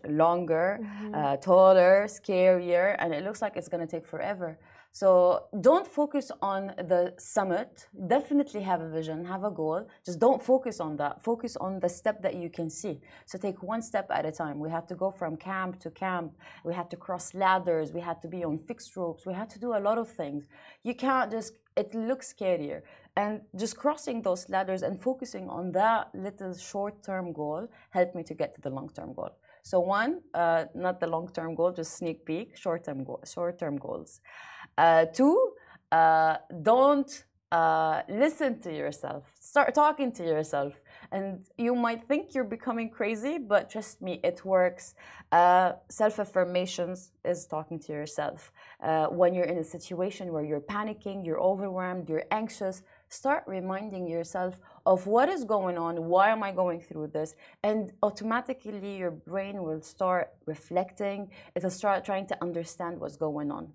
[0.09, 1.14] longer, mm-hmm.
[1.14, 4.59] Uh, taller, scarier, and it looks like it's gonna take forever.
[4.92, 7.87] So don't focus on the summit.
[8.09, 9.87] Definitely have a vision, have a goal.
[10.05, 11.22] Just don't focus on that.
[11.22, 13.00] Focus on the step that you can see.
[13.24, 14.59] So take one step at a time.
[14.59, 16.33] We had to go from camp to camp.
[16.64, 17.92] We had to cross ladders.
[17.92, 19.24] We had to be on fixed ropes.
[19.24, 20.48] We had to do a lot of things.
[20.83, 22.83] You can't just, it looks scarier.
[23.16, 28.24] And just crossing those ladders and focusing on that little short term goal helped me
[28.24, 29.31] to get to the long term goal.
[29.62, 33.76] So one, uh, not the long term goal, just sneak peek, short term short term
[33.76, 34.20] goals.
[34.81, 35.37] Uh, two,
[35.93, 39.25] uh, don't uh, listen to yourself.
[39.38, 40.81] Start talking to yourself.
[41.12, 44.95] And you might think you're becoming crazy, but trust me, it works.
[45.33, 48.53] Uh, Self affirmations is talking to yourself.
[48.83, 54.09] Uh, when you're in a situation where you're panicking, you're overwhelmed, you're anxious, start reminding
[54.09, 59.11] yourself of what is going on, why am I going through this, and automatically your
[59.11, 63.73] brain will start reflecting, it'll start trying to understand what's going on.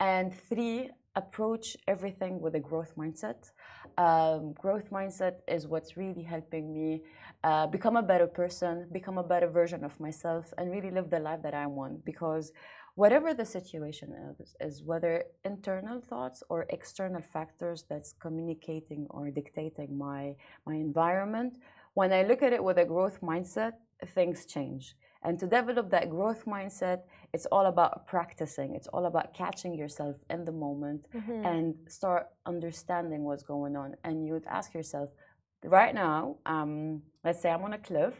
[0.00, 3.50] And three, approach everything with a growth mindset.
[3.96, 7.02] Um, growth mindset is what's really helping me
[7.42, 11.18] uh, become a better person, become a better version of myself, and really live the
[11.18, 12.04] life that I want.
[12.04, 12.52] Because
[12.94, 14.08] whatever the situation
[14.40, 21.52] is, is whether internal thoughts or external factors that's communicating or dictating my my environment,
[21.94, 23.72] when I look at it with a growth mindset,
[24.14, 24.94] things change.
[25.22, 27.00] And to develop that growth mindset,
[27.34, 28.74] it's all about practicing.
[28.74, 31.44] It's all about catching yourself in the moment mm-hmm.
[31.44, 33.94] and start understanding what's going on.
[34.04, 35.10] And you would ask yourself,
[35.64, 38.14] right now, um, let's say I'm on a cliff,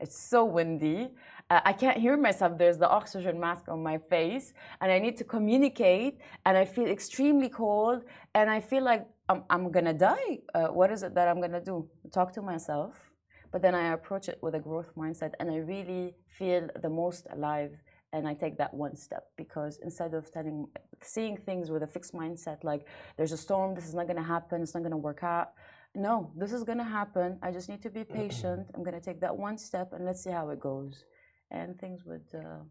[0.00, 1.08] it's so windy.
[1.50, 2.58] Uh, I can't hear myself.
[2.58, 6.86] There's the oxygen mask on my face, and I need to communicate, and I feel
[6.86, 8.02] extremely cold,
[8.34, 10.40] and I feel like I'm, I'm gonna die.
[10.54, 11.88] Uh, what is it that I'm gonna do?
[12.12, 13.13] Talk to myself
[13.54, 17.28] but then I approach it with a growth mindset and I really feel the most
[17.30, 17.70] alive
[18.12, 20.66] and I take that one step because instead of telling,
[21.00, 24.28] seeing things with a fixed mindset, like there's a storm, this is not going to
[24.36, 25.52] happen, it's not going to work out.
[25.94, 27.38] No, this is going to happen.
[27.42, 28.66] I just need to be patient.
[28.74, 31.04] I'm going to take that one step and let's see how it goes.
[31.52, 32.62] And things would uh,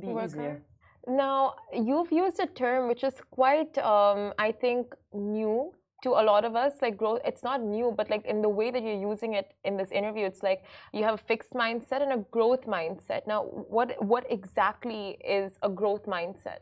[0.00, 0.62] be work easier.
[1.06, 1.14] Out.
[1.14, 6.44] Now, you've used a term which is quite, um, I think, new to a lot
[6.44, 9.34] of us like growth it's not new but like in the way that you're using
[9.40, 10.62] it in this interview it's like
[10.92, 13.26] you have a fixed mindset and a growth mindset.
[13.26, 13.42] Now
[13.76, 16.60] what what exactly is a growth mindset?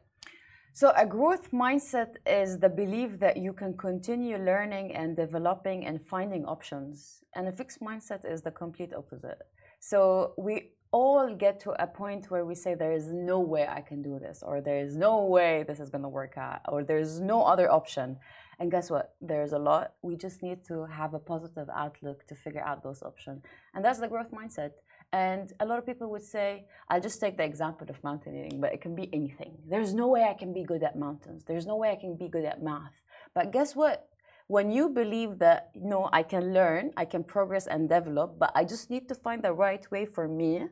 [0.75, 6.01] So a growth mindset is the belief that you can continue learning and developing and
[6.01, 7.23] finding options.
[7.35, 9.43] And a fixed mindset is the complete opposite.
[9.81, 10.55] So we
[10.93, 14.19] all get to a point where we say there is no way I can do
[14.19, 17.21] this, or there is no way this is going to work out, or there is
[17.21, 18.19] no other option.
[18.63, 19.17] And guess what?
[19.21, 19.95] There's a lot.
[20.03, 23.43] We just need to have a positive outlook to figure out those options.
[23.75, 24.75] And that's the growth mindset.
[25.13, 28.73] And a lot of people would say, I'll just take the example of mountaineering, but
[28.73, 29.59] it can be anything.
[29.69, 31.43] There's no way I can be good at mountains.
[31.45, 32.95] There's no way I can be good at math.
[33.35, 34.07] But guess what?
[34.47, 38.53] When you believe that, you no, I can learn, I can progress and develop, but
[38.55, 40.69] I just need to find the right way for me,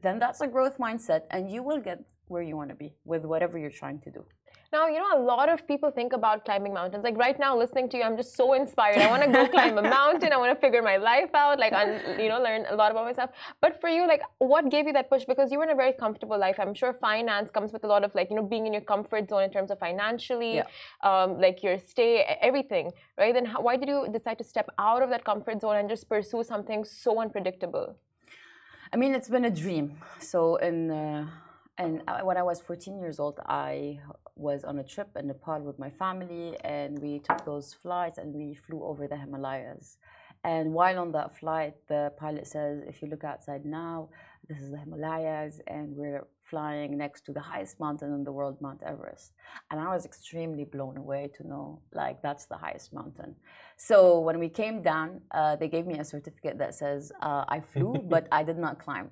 [0.00, 3.26] then that's a growth mindset and you will get where you want to be with
[3.26, 4.24] whatever you're trying to do.
[4.74, 7.04] Now, you know, a lot of people think about climbing mountains.
[7.08, 8.98] Like right now, listening to you, I'm just so inspired.
[9.06, 10.32] I want to go climb a mountain.
[10.32, 11.90] I want to figure my life out, like, un,
[12.22, 13.30] you know, learn a lot about myself.
[13.60, 15.24] But for you, like, what gave you that push?
[15.32, 16.56] Because you were in a very comfortable life.
[16.58, 19.28] I'm sure finance comes with a lot of, like, you know, being in your comfort
[19.30, 20.64] zone in terms of financially, yeah.
[21.08, 22.12] um, like your stay,
[22.48, 23.32] everything, right?
[23.32, 26.08] Then how, why did you decide to step out of that comfort zone and just
[26.08, 27.94] pursue something so unpredictable?
[28.92, 29.86] I mean, it's been a dream.
[30.18, 30.90] So in.
[30.90, 31.43] Uh
[31.78, 33.98] and when I was 14 years old, I
[34.36, 38.32] was on a trip in Nepal with my family, and we took those flights and
[38.32, 39.98] we flew over the Himalayas.
[40.44, 44.10] And while on that flight, the pilot says, if you look outside now,
[44.46, 48.60] this is the Himalayas, and we're flying next to the highest mountain in the world,
[48.60, 49.32] Mount Everest.
[49.70, 53.34] And I was extremely blown away to know, like, that's the highest mountain.
[53.78, 57.60] So when we came down, uh, they gave me a certificate that says uh, I
[57.60, 59.10] flew, but I did not climb.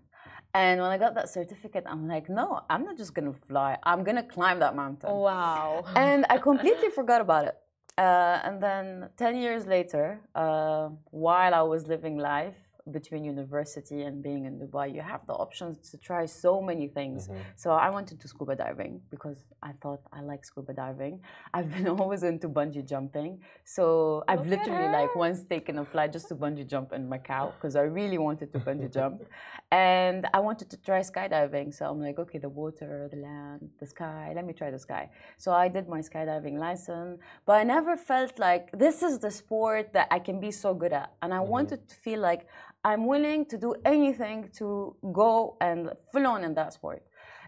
[0.54, 3.78] And when I got that certificate, I'm like, no, I'm not just gonna fly.
[3.84, 5.10] I'm gonna climb that mountain.
[5.10, 5.84] Wow.
[5.96, 7.56] And I completely forgot about it.
[7.96, 12.56] Uh, and then 10 years later, uh, while I was living life,
[12.90, 17.28] between university and being in Dubai, you have the options to try so many things.
[17.28, 17.40] Mm-hmm.
[17.56, 21.20] So I wanted to scuba diving because I thought I like scuba diving.
[21.54, 23.40] I've been always into bungee jumping.
[23.64, 27.08] So I've Look at literally like once taken a flight just to bungee jump in
[27.08, 29.22] Macau because I really wanted to bungee jump.
[29.70, 31.72] And I wanted to try skydiving.
[31.74, 35.08] So I'm like, okay, the water, the land, the sky, let me try the sky.
[35.38, 39.92] So I did my skydiving license, but I never felt like this is the sport
[39.92, 41.12] that I can be so good at.
[41.22, 42.46] And I wanted to feel like
[42.84, 47.02] I'm willing to do anything to go and full on in that sport.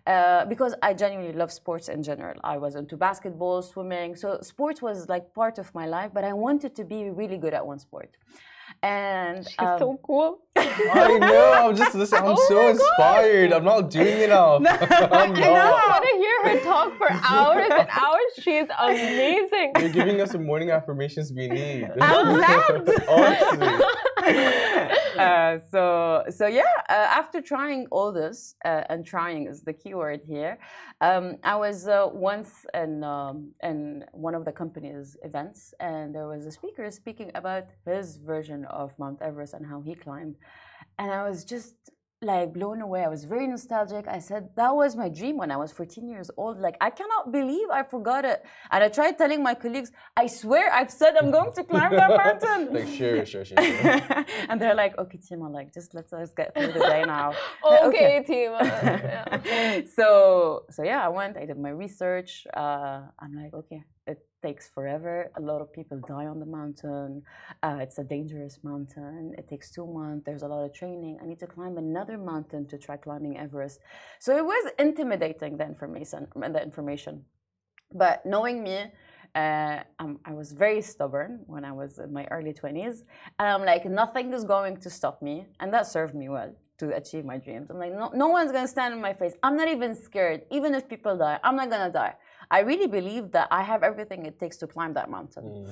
[0.07, 2.35] Uh, because I genuinely love sports in general.
[2.45, 6.11] I was into basketball, swimming, so sports was like part of my life.
[6.13, 8.11] But I wanted to be really good at one sport,
[8.83, 10.41] and She's um, so cool.
[10.57, 11.69] I know.
[11.71, 12.21] I'm just listening.
[12.23, 12.71] I'm Oh so my God.
[12.73, 13.53] inspired.
[13.55, 14.61] I'm not doing enough.
[14.61, 18.33] I'm I just want to hear her talk for hours and hours.
[18.43, 19.73] She's amazing.
[19.81, 21.89] You're giving us the morning affirmations we need.
[21.99, 22.91] I'm glad.
[25.19, 29.95] Uh, so so yeah uh, after trying all this uh, and trying is the key
[29.95, 30.59] word here
[31.01, 36.27] um, i was uh, once in um, in one of the company's events and there
[36.27, 40.37] was a speaker speaking about his version of mount everest and how he climbed.
[40.99, 41.75] And i was just
[42.25, 43.05] like blown away.
[43.05, 44.07] I was very nostalgic.
[44.09, 46.59] I said that was my dream when I was 14 years old.
[46.59, 48.45] Like I cannot believe I forgot it.
[48.71, 52.11] And I tried telling my colleagues, I swear I've said I'm going to climb that
[52.25, 52.75] mountain.
[52.75, 53.57] like sure, sure, sure.
[53.63, 54.25] sure.
[54.49, 57.33] and they're like, okay, Tima, like just let us get through the day now.
[57.85, 58.53] Okay, team.
[58.53, 59.81] Uh, yeah.
[59.95, 61.37] so so yeah, I went.
[61.37, 62.47] I did my research.
[62.55, 65.31] Uh, I'm like, okay, it takes forever.
[65.37, 67.23] A lot of people die on the mountain.
[67.63, 69.35] Uh, it's a dangerous mountain.
[69.39, 70.25] It takes two months.
[70.27, 71.19] There's a lot of training.
[71.23, 73.81] I need to climb another mountain to try climbing Everest.
[74.21, 76.29] So it was intimidating the information.
[76.35, 77.25] The information,
[77.93, 78.79] but knowing me.
[79.35, 83.03] Uh, um, I was very stubborn when I was in my early 20s.
[83.41, 85.47] And I'm like, nothing is going to stop me.
[85.59, 87.69] And that served me well to achieve my dreams.
[87.71, 89.33] I'm like, no, no one's going to stand in my face.
[89.43, 90.43] I'm not even scared.
[90.51, 92.15] Even if people die, I'm not going to die.
[92.51, 95.45] I really believe that I have everything it takes to climb that mountain.
[95.45, 95.69] Mm.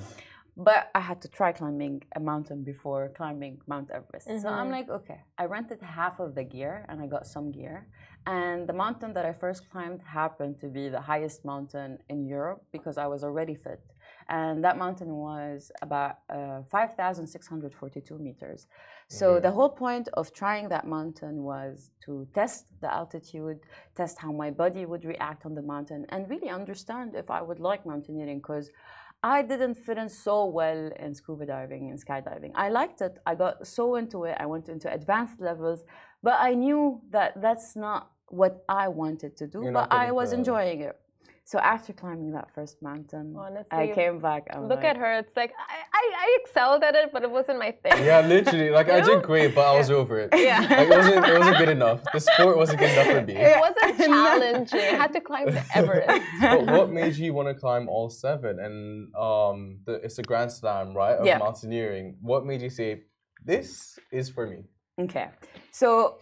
[0.55, 4.27] But I had to try climbing a mountain before climbing Mount Everest.
[4.41, 4.71] So I'm Mhm.
[4.77, 5.19] like, okay.
[5.37, 7.87] I rented half of the gear and I got some gear.
[8.27, 12.61] And the mountain that I first climbed happened to be the highest mountain in Europe
[12.71, 13.81] because I was already fit.
[14.29, 18.67] And that mountain was about uh, 5,642 meters.
[19.07, 19.41] So Okay.
[19.41, 23.59] the whole point of trying that mountain was to test the altitude,
[23.95, 27.59] test how my body would react on the mountain, and really understand if I would
[27.59, 28.69] like mountaineering because
[29.23, 32.51] I didn't fit in so well in scuba diving and skydiving.
[32.55, 33.19] I liked it.
[33.25, 34.35] I got so into it.
[34.39, 35.85] I went into advanced levels,
[36.21, 39.63] but I knew that that's not what I wanted to do.
[39.63, 40.99] You're but I was enjoying it.
[41.45, 43.35] So after climbing that first mountain,
[43.69, 44.47] I came back.
[44.53, 45.19] I'm Look like, at her.
[45.19, 48.05] It's like I, I, I excelled at it, but it wasn't my thing.
[48.05, 48.69] Yeah, literally.
[48.69, 50.29] Like I You did great, but I was over it.
[50.49, 50.61] Yeah.
[50.61, 51.25] Like, it wasn't.
[51.27, 51.99] It wasn't good enough.
[52.13, 53.35] The sport wasn't good enough for me.
[53.35, 54.79] It wasn't challenging.
[54.79, 56.25] I had to climb the Everest.
[56.41, 58.59] But what made you want to climb all seven?
[58.59, 61.17] And um, the, it's a grand slam, right?
[61.17, 61.39] Of Yeah.
[61.39, 62.17] mountaineering.
[62.21, 63.01] What made you say
[63.43, 64.59] this is for me?
[64.97, 65.27] Okay.
[65.71, 66.19] So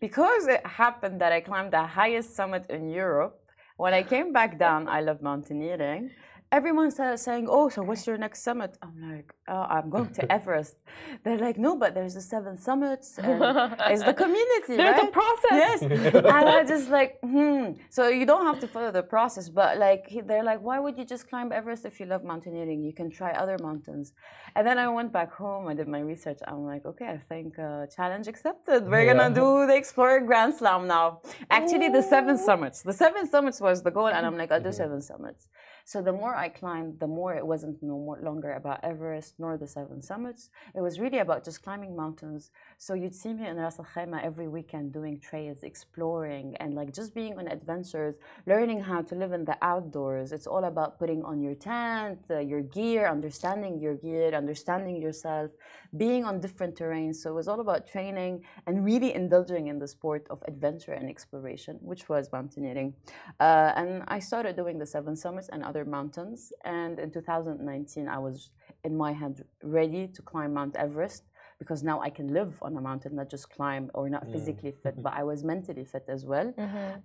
[0.00, 3.42] because it happened that I climbed the highest summit in Europe,
[3.76, 6.10] when I came back down, I love mountaineering.
[6.52, 10.32] Everyone started saying, "Oh, so what's your next summit?" I'm like, oh, "I'm going to
[10.38, 10.76] Everest."
[11.24, 13.42] They're like, "No, but there's the seven summits, and
[13.92, 15.56] it's the community, There's right?" a process.
[15.64, 17.72] Yes, and I just like, hmm.
[17.90, 21.04] So you don't have to follow the process, but like they're like, why would you
[21.04, 22.82] just climb Everest if you love mountaineering?
[22.82, 24.12] You can try other mountains.
[24.54, 25.66] And then I went back home.
[25.68, 26.38] I did my research.
[26.46, 28.88] I'm like, okay, I think uh, challenge accepted.
[28.88, 31.20] We're gonna do the Explorer Grand Slam now.
[31.50, 32.82] Actually, the seven summits.
[32.82, 35.48] The seven summits was the goal, and I'm like, I'll do seven summits.
[35.86, 39.56] So the more I climbed, the more it wasn't no more longer about Everest nor
[39.56, 40.50] the seven summits.
[40.74, 42.50] It was really about just climbing mountains.
[42.76, 46.92] So you'd see me in Ras Al Khaimah every weekend doing trails, exploring, and like
[46.92, 50.32] just being on adventures, learning how to live in the outdoors.
[50.32, 55.52] It's all about putting on your tent, uh, your gear, understanding your gear, understanding yourself,
[55.96, 57.14] being on different terrains.
[57.14, 61.08] So it was all about training and really indulging in the sport of adventure and
[61.08, 62.94] exploration, which was mountaineering.
[63.38, 66.52] Uh, and I started doing the seven summits and other mountains.
[66.64, 68.50] And in 2019, I was
[68.84, 71.24] in my head ready to climb Mount Everest
[71.58, 75.02] because now I can live on a mountain, not just climb or not physically fit,
[75.02, 76.52] but I was mentally fit as well.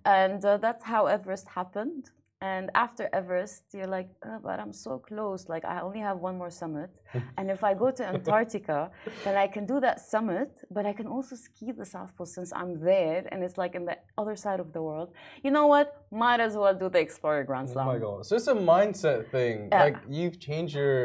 [0.04, 2.10] And uh, that's how Everest happened.
[2.50, 5.40] And after Everest, you're like, oh, but I'm so close.
[5.54, 6.90] Like, I only have one more summit.
[7.38, 8.90] and if I go to Antarctica,
[9.24, 12.50] then I can do that summit, but I can also ski the South Pole since
[12.60, 15.08] I'm there and it's like in the other side of the world.
[15.44, 15.86] You know what?
[16.10, 17.86] Might as well do the Explorer Grand Slam.
[17.88, 18.26] Oh my god!
[18.26, 19.68] So it's a mindset thing.
[19.70, 19.84] Yeah.
[19.84, 20.98] Like you've changed your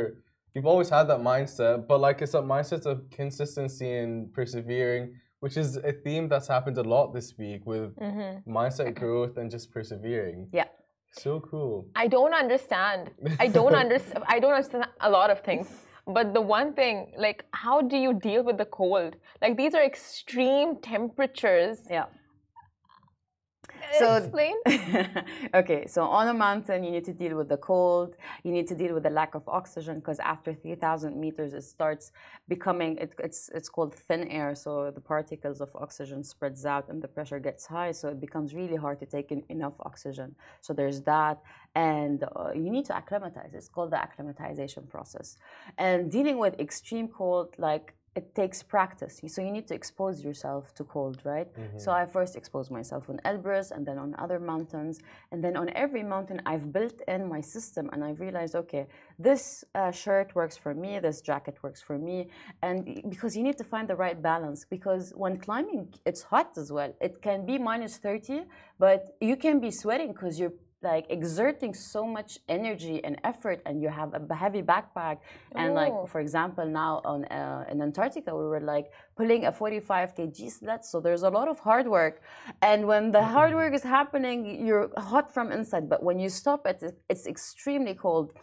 [0.54, 5.04] you've always had that mindset, but like it's a mindset of consistency and persevering,
[5.43, 8.52] which is a theme that's happened a lot this week with Mm-hmm.
[8.60, 10.50] mindset growth and just persevering.
[10.52, 10.65] Yeah.
[11.17, 11.86] So cool.
[11.95, 13.12] I don't understand.
[13.39, 14.23] I don't understand.
[14.27, 15.67] I don't understand a lot of things.
[16.08, 19.17] But the one thing, like, how do you deal with the cold?
[19.41, 21.80] Like, these are extreme temperatures.
[21.89, 22.06] Yeah.
[23.99, 24.56] So- Explain.
[25.54, 28.15] okay, so on a mountain, you need to deal with the cold.
[28.43, 32.12] You need to deal with the lack of oxygen because after 3,000 meters, it starts
[32.47, 34.56] becoming it, it's it's called thin air.
[34.56, 37.91] So the particles of oxygen spreads out and the pressure gets high.
[37.91, 40.35] So it becomes really hard to take in enough oxygen.
[40.62, 41.37] So there's that,
[41.75, 43.52] and uh, you need to acclimatize.
[43.54, 45.37] It's called the acclimatization process.
[45.77, 49.15] And dealing with extreme cold, like it takes practice.
[49.33, 51.49] So you need to expose yourself to cold, right?
[51.83, 54.95] So I first exposed myself on Elbrus and then on other mountains.
[55.31, 58.83] And then on every mountain, I've built in my system and I've realized, okay,
[59.27, 59.43] this
[59.75, 62.17] uh, shirt works for me, this jacket works for me.
[62.67, 62.77] And
[63.13, 66.91] because you need to find the right balance, because when climbing, it's hot as well.
[67.07, 68.45] It can be minus 30,
[68.79, 73.82] but you can be sweating because you're like exerting so much energy and effort and
[73.82, 75.17] you have a heavy backpack
[75.56, 76.06] and like Oh.
[76.06, 80.85] for example now on uh, in antarctica we were like pulling a 45 kg sled.
[80.85, 82.21] So there's a lot of hard work.
[82.61, 83.33] And when the mm-hmm.
[83.33, 84.37] hard work is happening
[84.67, 85.89] you're hot from inside.
[85.89, 88.33] But when you stop it it's extremely cold.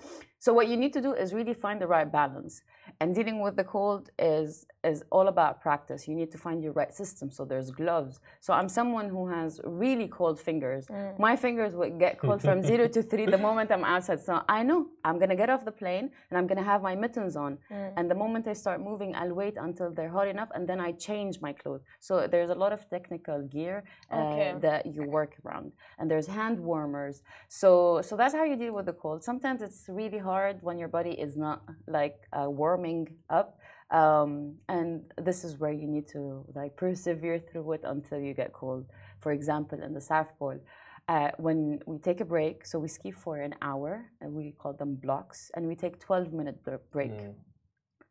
[0.45, 2.61] So what you need to do is really find the right balance.
[3.01, 6.07] And dealing with the cold is is all about practice.
[6.07, 7.31] You need to find your right system.
[7.31, 8.21] So there's gloves.
[8.45, 10.83] So i'm someone who has really cold fingers.
[10.87, 11.19] Mm.
[11.19, 14.21] My fingers would get cold from 0 to 3 the moment i'm outside.
[14.21, 16.83] So i know i'm going to get off the plane and i'm going to have
[16.83, 17.53] my mittens on.
[17.73, 17.93] Mm.
[17.97, 20.93] And the moment i start moving i'll wait until they're hot enough and then i
[20.93, 21.83] change my clothes.
[22.01, 24.55] So there's a lot of technical gear uh, Okay.
[24.61, 27.23] that you work around and there's hand warmers.
[27.49, 29.25] So so that's how you deal with the cold.
[29.25, 33.59] Sometimes it's really hard when your body is not like uh, warming up
[33.91, 38.53] um, and this is where you need to like persevere through it until you get
[38.53, 38.87] cold.
[39.21, 40.61] For example in the south pole
[41.09, 44.73] uh, when we take a break so we ski for an hour and we call
[44.73, 47.13] them blocks and we take 12 minute br- break.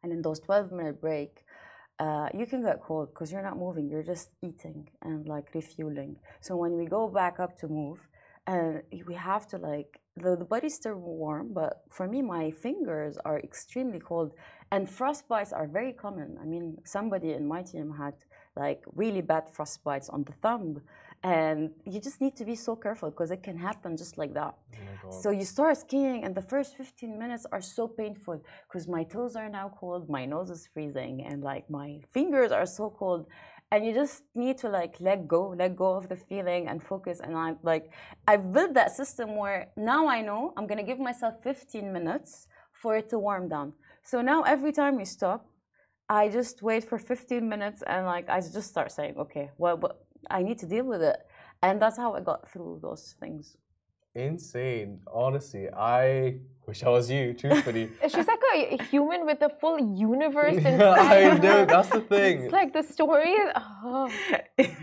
[0.03, 1.42] And in those 12 minute break
[2.03, 6.11] uh, you can get cold because you're not moving you're just eating and like refueling.
[6.45, 7.99] So when we go back up to move
[8.45, 9.91] and we have to like
[10.23, 14.35] the, the body's still warm but for me my fingers are extremely cold
[14.73, 16.29] and frostbites are very common.
[16.43, 18.15] I mean somebody in my team had
[18.63, 20.81] like really bad frostbites on the thumb
[21.23, 24.55] and you just need to be so careful because it can happen just like that
[25.05, 29.03] oh so you start skiing, and the first 15 minutes are so painful because my
[29.03, 33.27] toes are now cold, my nose is freezing, and like my fingers are so cold.
[33.71, 37.19] And you just need to like let go, let go of the feeling and focus.
[37.19, 37.91] And I'm like,
[38.27, 42.95] I've built that system where now I know I'm gonna give myself 15 minutes for
[42.97, 43.73] it to warm down.
[44.03, 45.47] So now every time you stop,
[46.09, 50.02] I just wait for 15 minutes and like I just start saying, okay, well, but
[50.29, 51.17] I need to deal with it.
[51.61, 53.55] And that's how I got through those things.
[54.15, 54.99] Insane.
[55.11, 56.35] Honestly, I
[56.67, 57.89] wish I was you, truthfully.
[58.03, 61.41] She's like a human with a full universe I inside.
[61.41, 61.65] know, her.
[61.65, 62.41] that's the thing.
[62.43, 63.33] It's like the story.
[63.57, 64.11] Oh.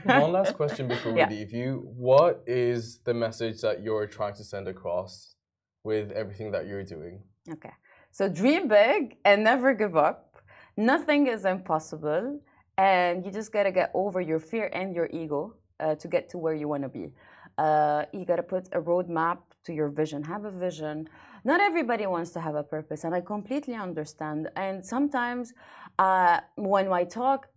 [0.04, 1.28] One last question before Yeah.
[1.28, 1.88] we leave you.
[1.96, 5.36] What is the message that you're trying to send across
[5.84, 7.22] with everything that you're doing?
[7.48, 7.72] Okay.
[8.10, 10.38] So dream big and never give up.
[10.76, 12.40] Nothing is impossible.
[12.80, 16.30] And you just got to get over your fear and your ego uh, to get
[16.30, 17.12] to where you want to be.
[17.58, 20.22] Uh, you got to put a roadmap to your vision.
[20.22, 21.06] Have a vision.
[21.44, 24.48] Not everybody wants to have a purpose, and I completely understand.
[24.56, 25.52] And sometimes
[25.98, 27.48] uh, when I talk,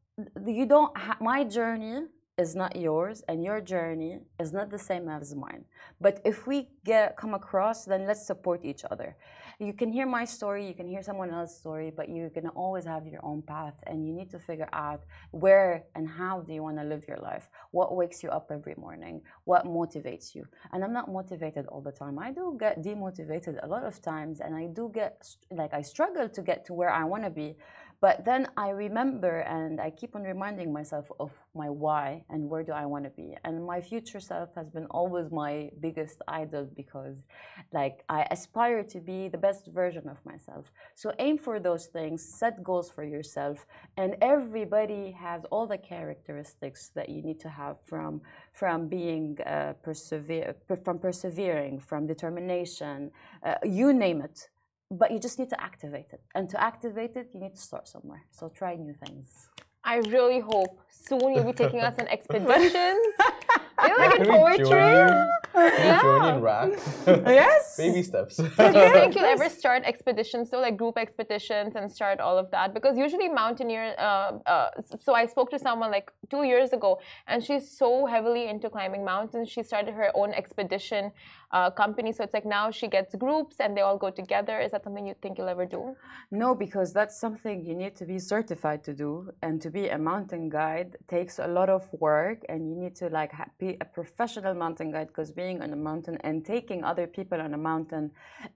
[0.46, 0.92] you don't.
[0.98, 2.00] Ha- my journey
[2.38, 5.64] is not yours, and your journey is not the same as mine.
[6.02, 9.16] But if we get come across, then let's support each other.
[9.64, 12.86] You can hear my story, you can hear someone else's story, but you can always
[12.86, 16.62] have your own path, and you need to figure out where and how do you
[16.62, 17.50] want to live your life.
[17.72, 19.22] What wakes you up every morning?
[19.46, 20.46] What motivates you?
[20.74, 22.20] And I'm not motivated all the time.
[22.20, 25.16] I do get demotivated a lot of times, and I do get
[25.50, 27.56] like I struggle to get to where I want to be.
[28.04, 32.62] But then I remember and I keep on reminding myself of my why and where
[32.62, 33.38] do I want to be.
[33.46, 37.24] And my future self has been always my biggest idol because
[37.72, 40.70] like I aspire to be the best version of myself.
[40.96, 46.90] So aim for those things, set goals for yourself, and everybody has all the characteristics
[46.96, 48.20] that you need to have from
[48.52, 53.12] from being uh, persevere from persevering, from determination,
[53.46, 54.50] uh, you name it
[54.94, 56.22] but you just need to activate it.
[56.36, 58.24] And to activate it, you need to start somewhere.
[58.32, 59.50] So try new things.
[59.84, 63.08] I really hope soon you'll be taking us on expeditions.
[63.88, 64.66] You like in Can poetry?
[64.66, 65.28] join?
[65.56, 66.02] Yeah.
[66.02, 66.70] join in rap?
[67.08, 67.76] yes.
[67.78, 68.38] Baby steps.
[68.38, 72.50] Do you think you'll ever start expeditions, so like group expeditions, and start all of
[72.52, 72.74] that?
[72.74, 73.96] Because usually mountaineer.
[73.98, 74.70] Uh, uh,
[75.04, 79.04] so I spoke to someone like two years ago, and she's so heavily into climbing
[79.04, 79.50] mountains.
[79.50, 81.12] She started her own expedition
[81.52, 82.12] uh, company.
[82.12, 84.60] So it's like now she gets groups, and they all go together.
[84.60, 85.96] Is that something you think you'll ever do?
[86.32, 89.98] No, because that's something you need to be certified to do, and to be a
[89.98, 93.86] mountain guide takes a lot of work, and you need to like ha- be a
[93.86, 95.08] professional mountain guide.
[95.08, 98.12] Because being on a mountain and taking other people on a mountain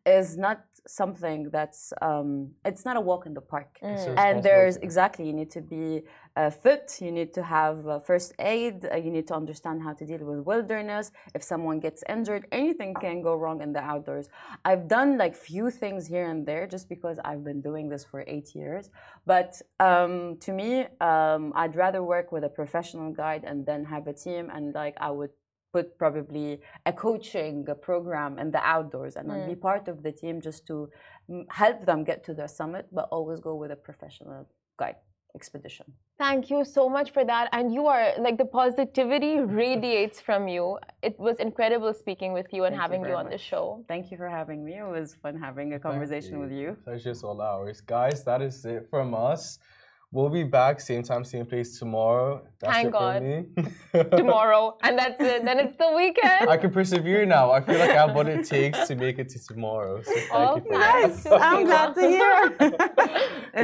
[0.05, 3.71] is not something that's um, it's not a walk in the park.
[3.81, 6.03] A And there's exactly you need to be
[6.37, 6.85] uh, fit.
[7.01, 8.75] You need to have uh, first aid.
[8.85, 11.11] Uh, you need to understand how to deal with wilderness.
[11.33, 14.29] If someone gets injured, anything can go wrong in the outdoors.
[14.63, 18.23] I've done like few things here and there just because I've been doing this for
[18.27, 18.89] eight years.
[19.25, 24.05] But um, to me, um, I'd rather work with a professional guide and then have
[24.07, 24.51] a team.
[24.53, 25.31] And like I would
[25.73, 30.39] put probably a coaching program in the outdoors and I'd be part of the team
[30.39, 30.89] just to
[31.29, 34.47] mm, help them get to the summit, but always go with a professional
[34.79, 34.95] guide
[35.39, 35.85] expedition.
[36.25, 37.45] Thank you so much for that.
[37.57, 39.33] And you are like the positivity
[39.63, 40.63] radiates from you.
[41.09, 43.63] It was incredible speaking with you and Thank having you, very on the show.
[43.93, 44.73] Thank you for having me.
[44.83, 46.67] It was fun having a conversation with you.
[46.85, 47.77] Pleasure's all ours.
[47.97, 49.41] Guys, that is it from us.
[50.13, 52.31] We'll be back same time, same place tomorrow.
[52.61, 53.21] That's Thank it God.
[53.21, 53.35] me.
[54.21, 55.39] Tomorrow, and that's it.
[55.47, 56.49] Then it's the weekend.
[56.49, 57.45] I can persevere now.
[57.57, 59.95] I feel like I have what it takes to make it to tomorrow.
[60.03, 61.23] So thank Oh, you for nice.
[61.23, 61.41] that.
[61.49, 62.37] I'm glad to hear.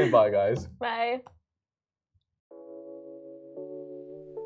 [0.03, 0.59] Goodbye, guys.
[0.87, 1.21] Bye.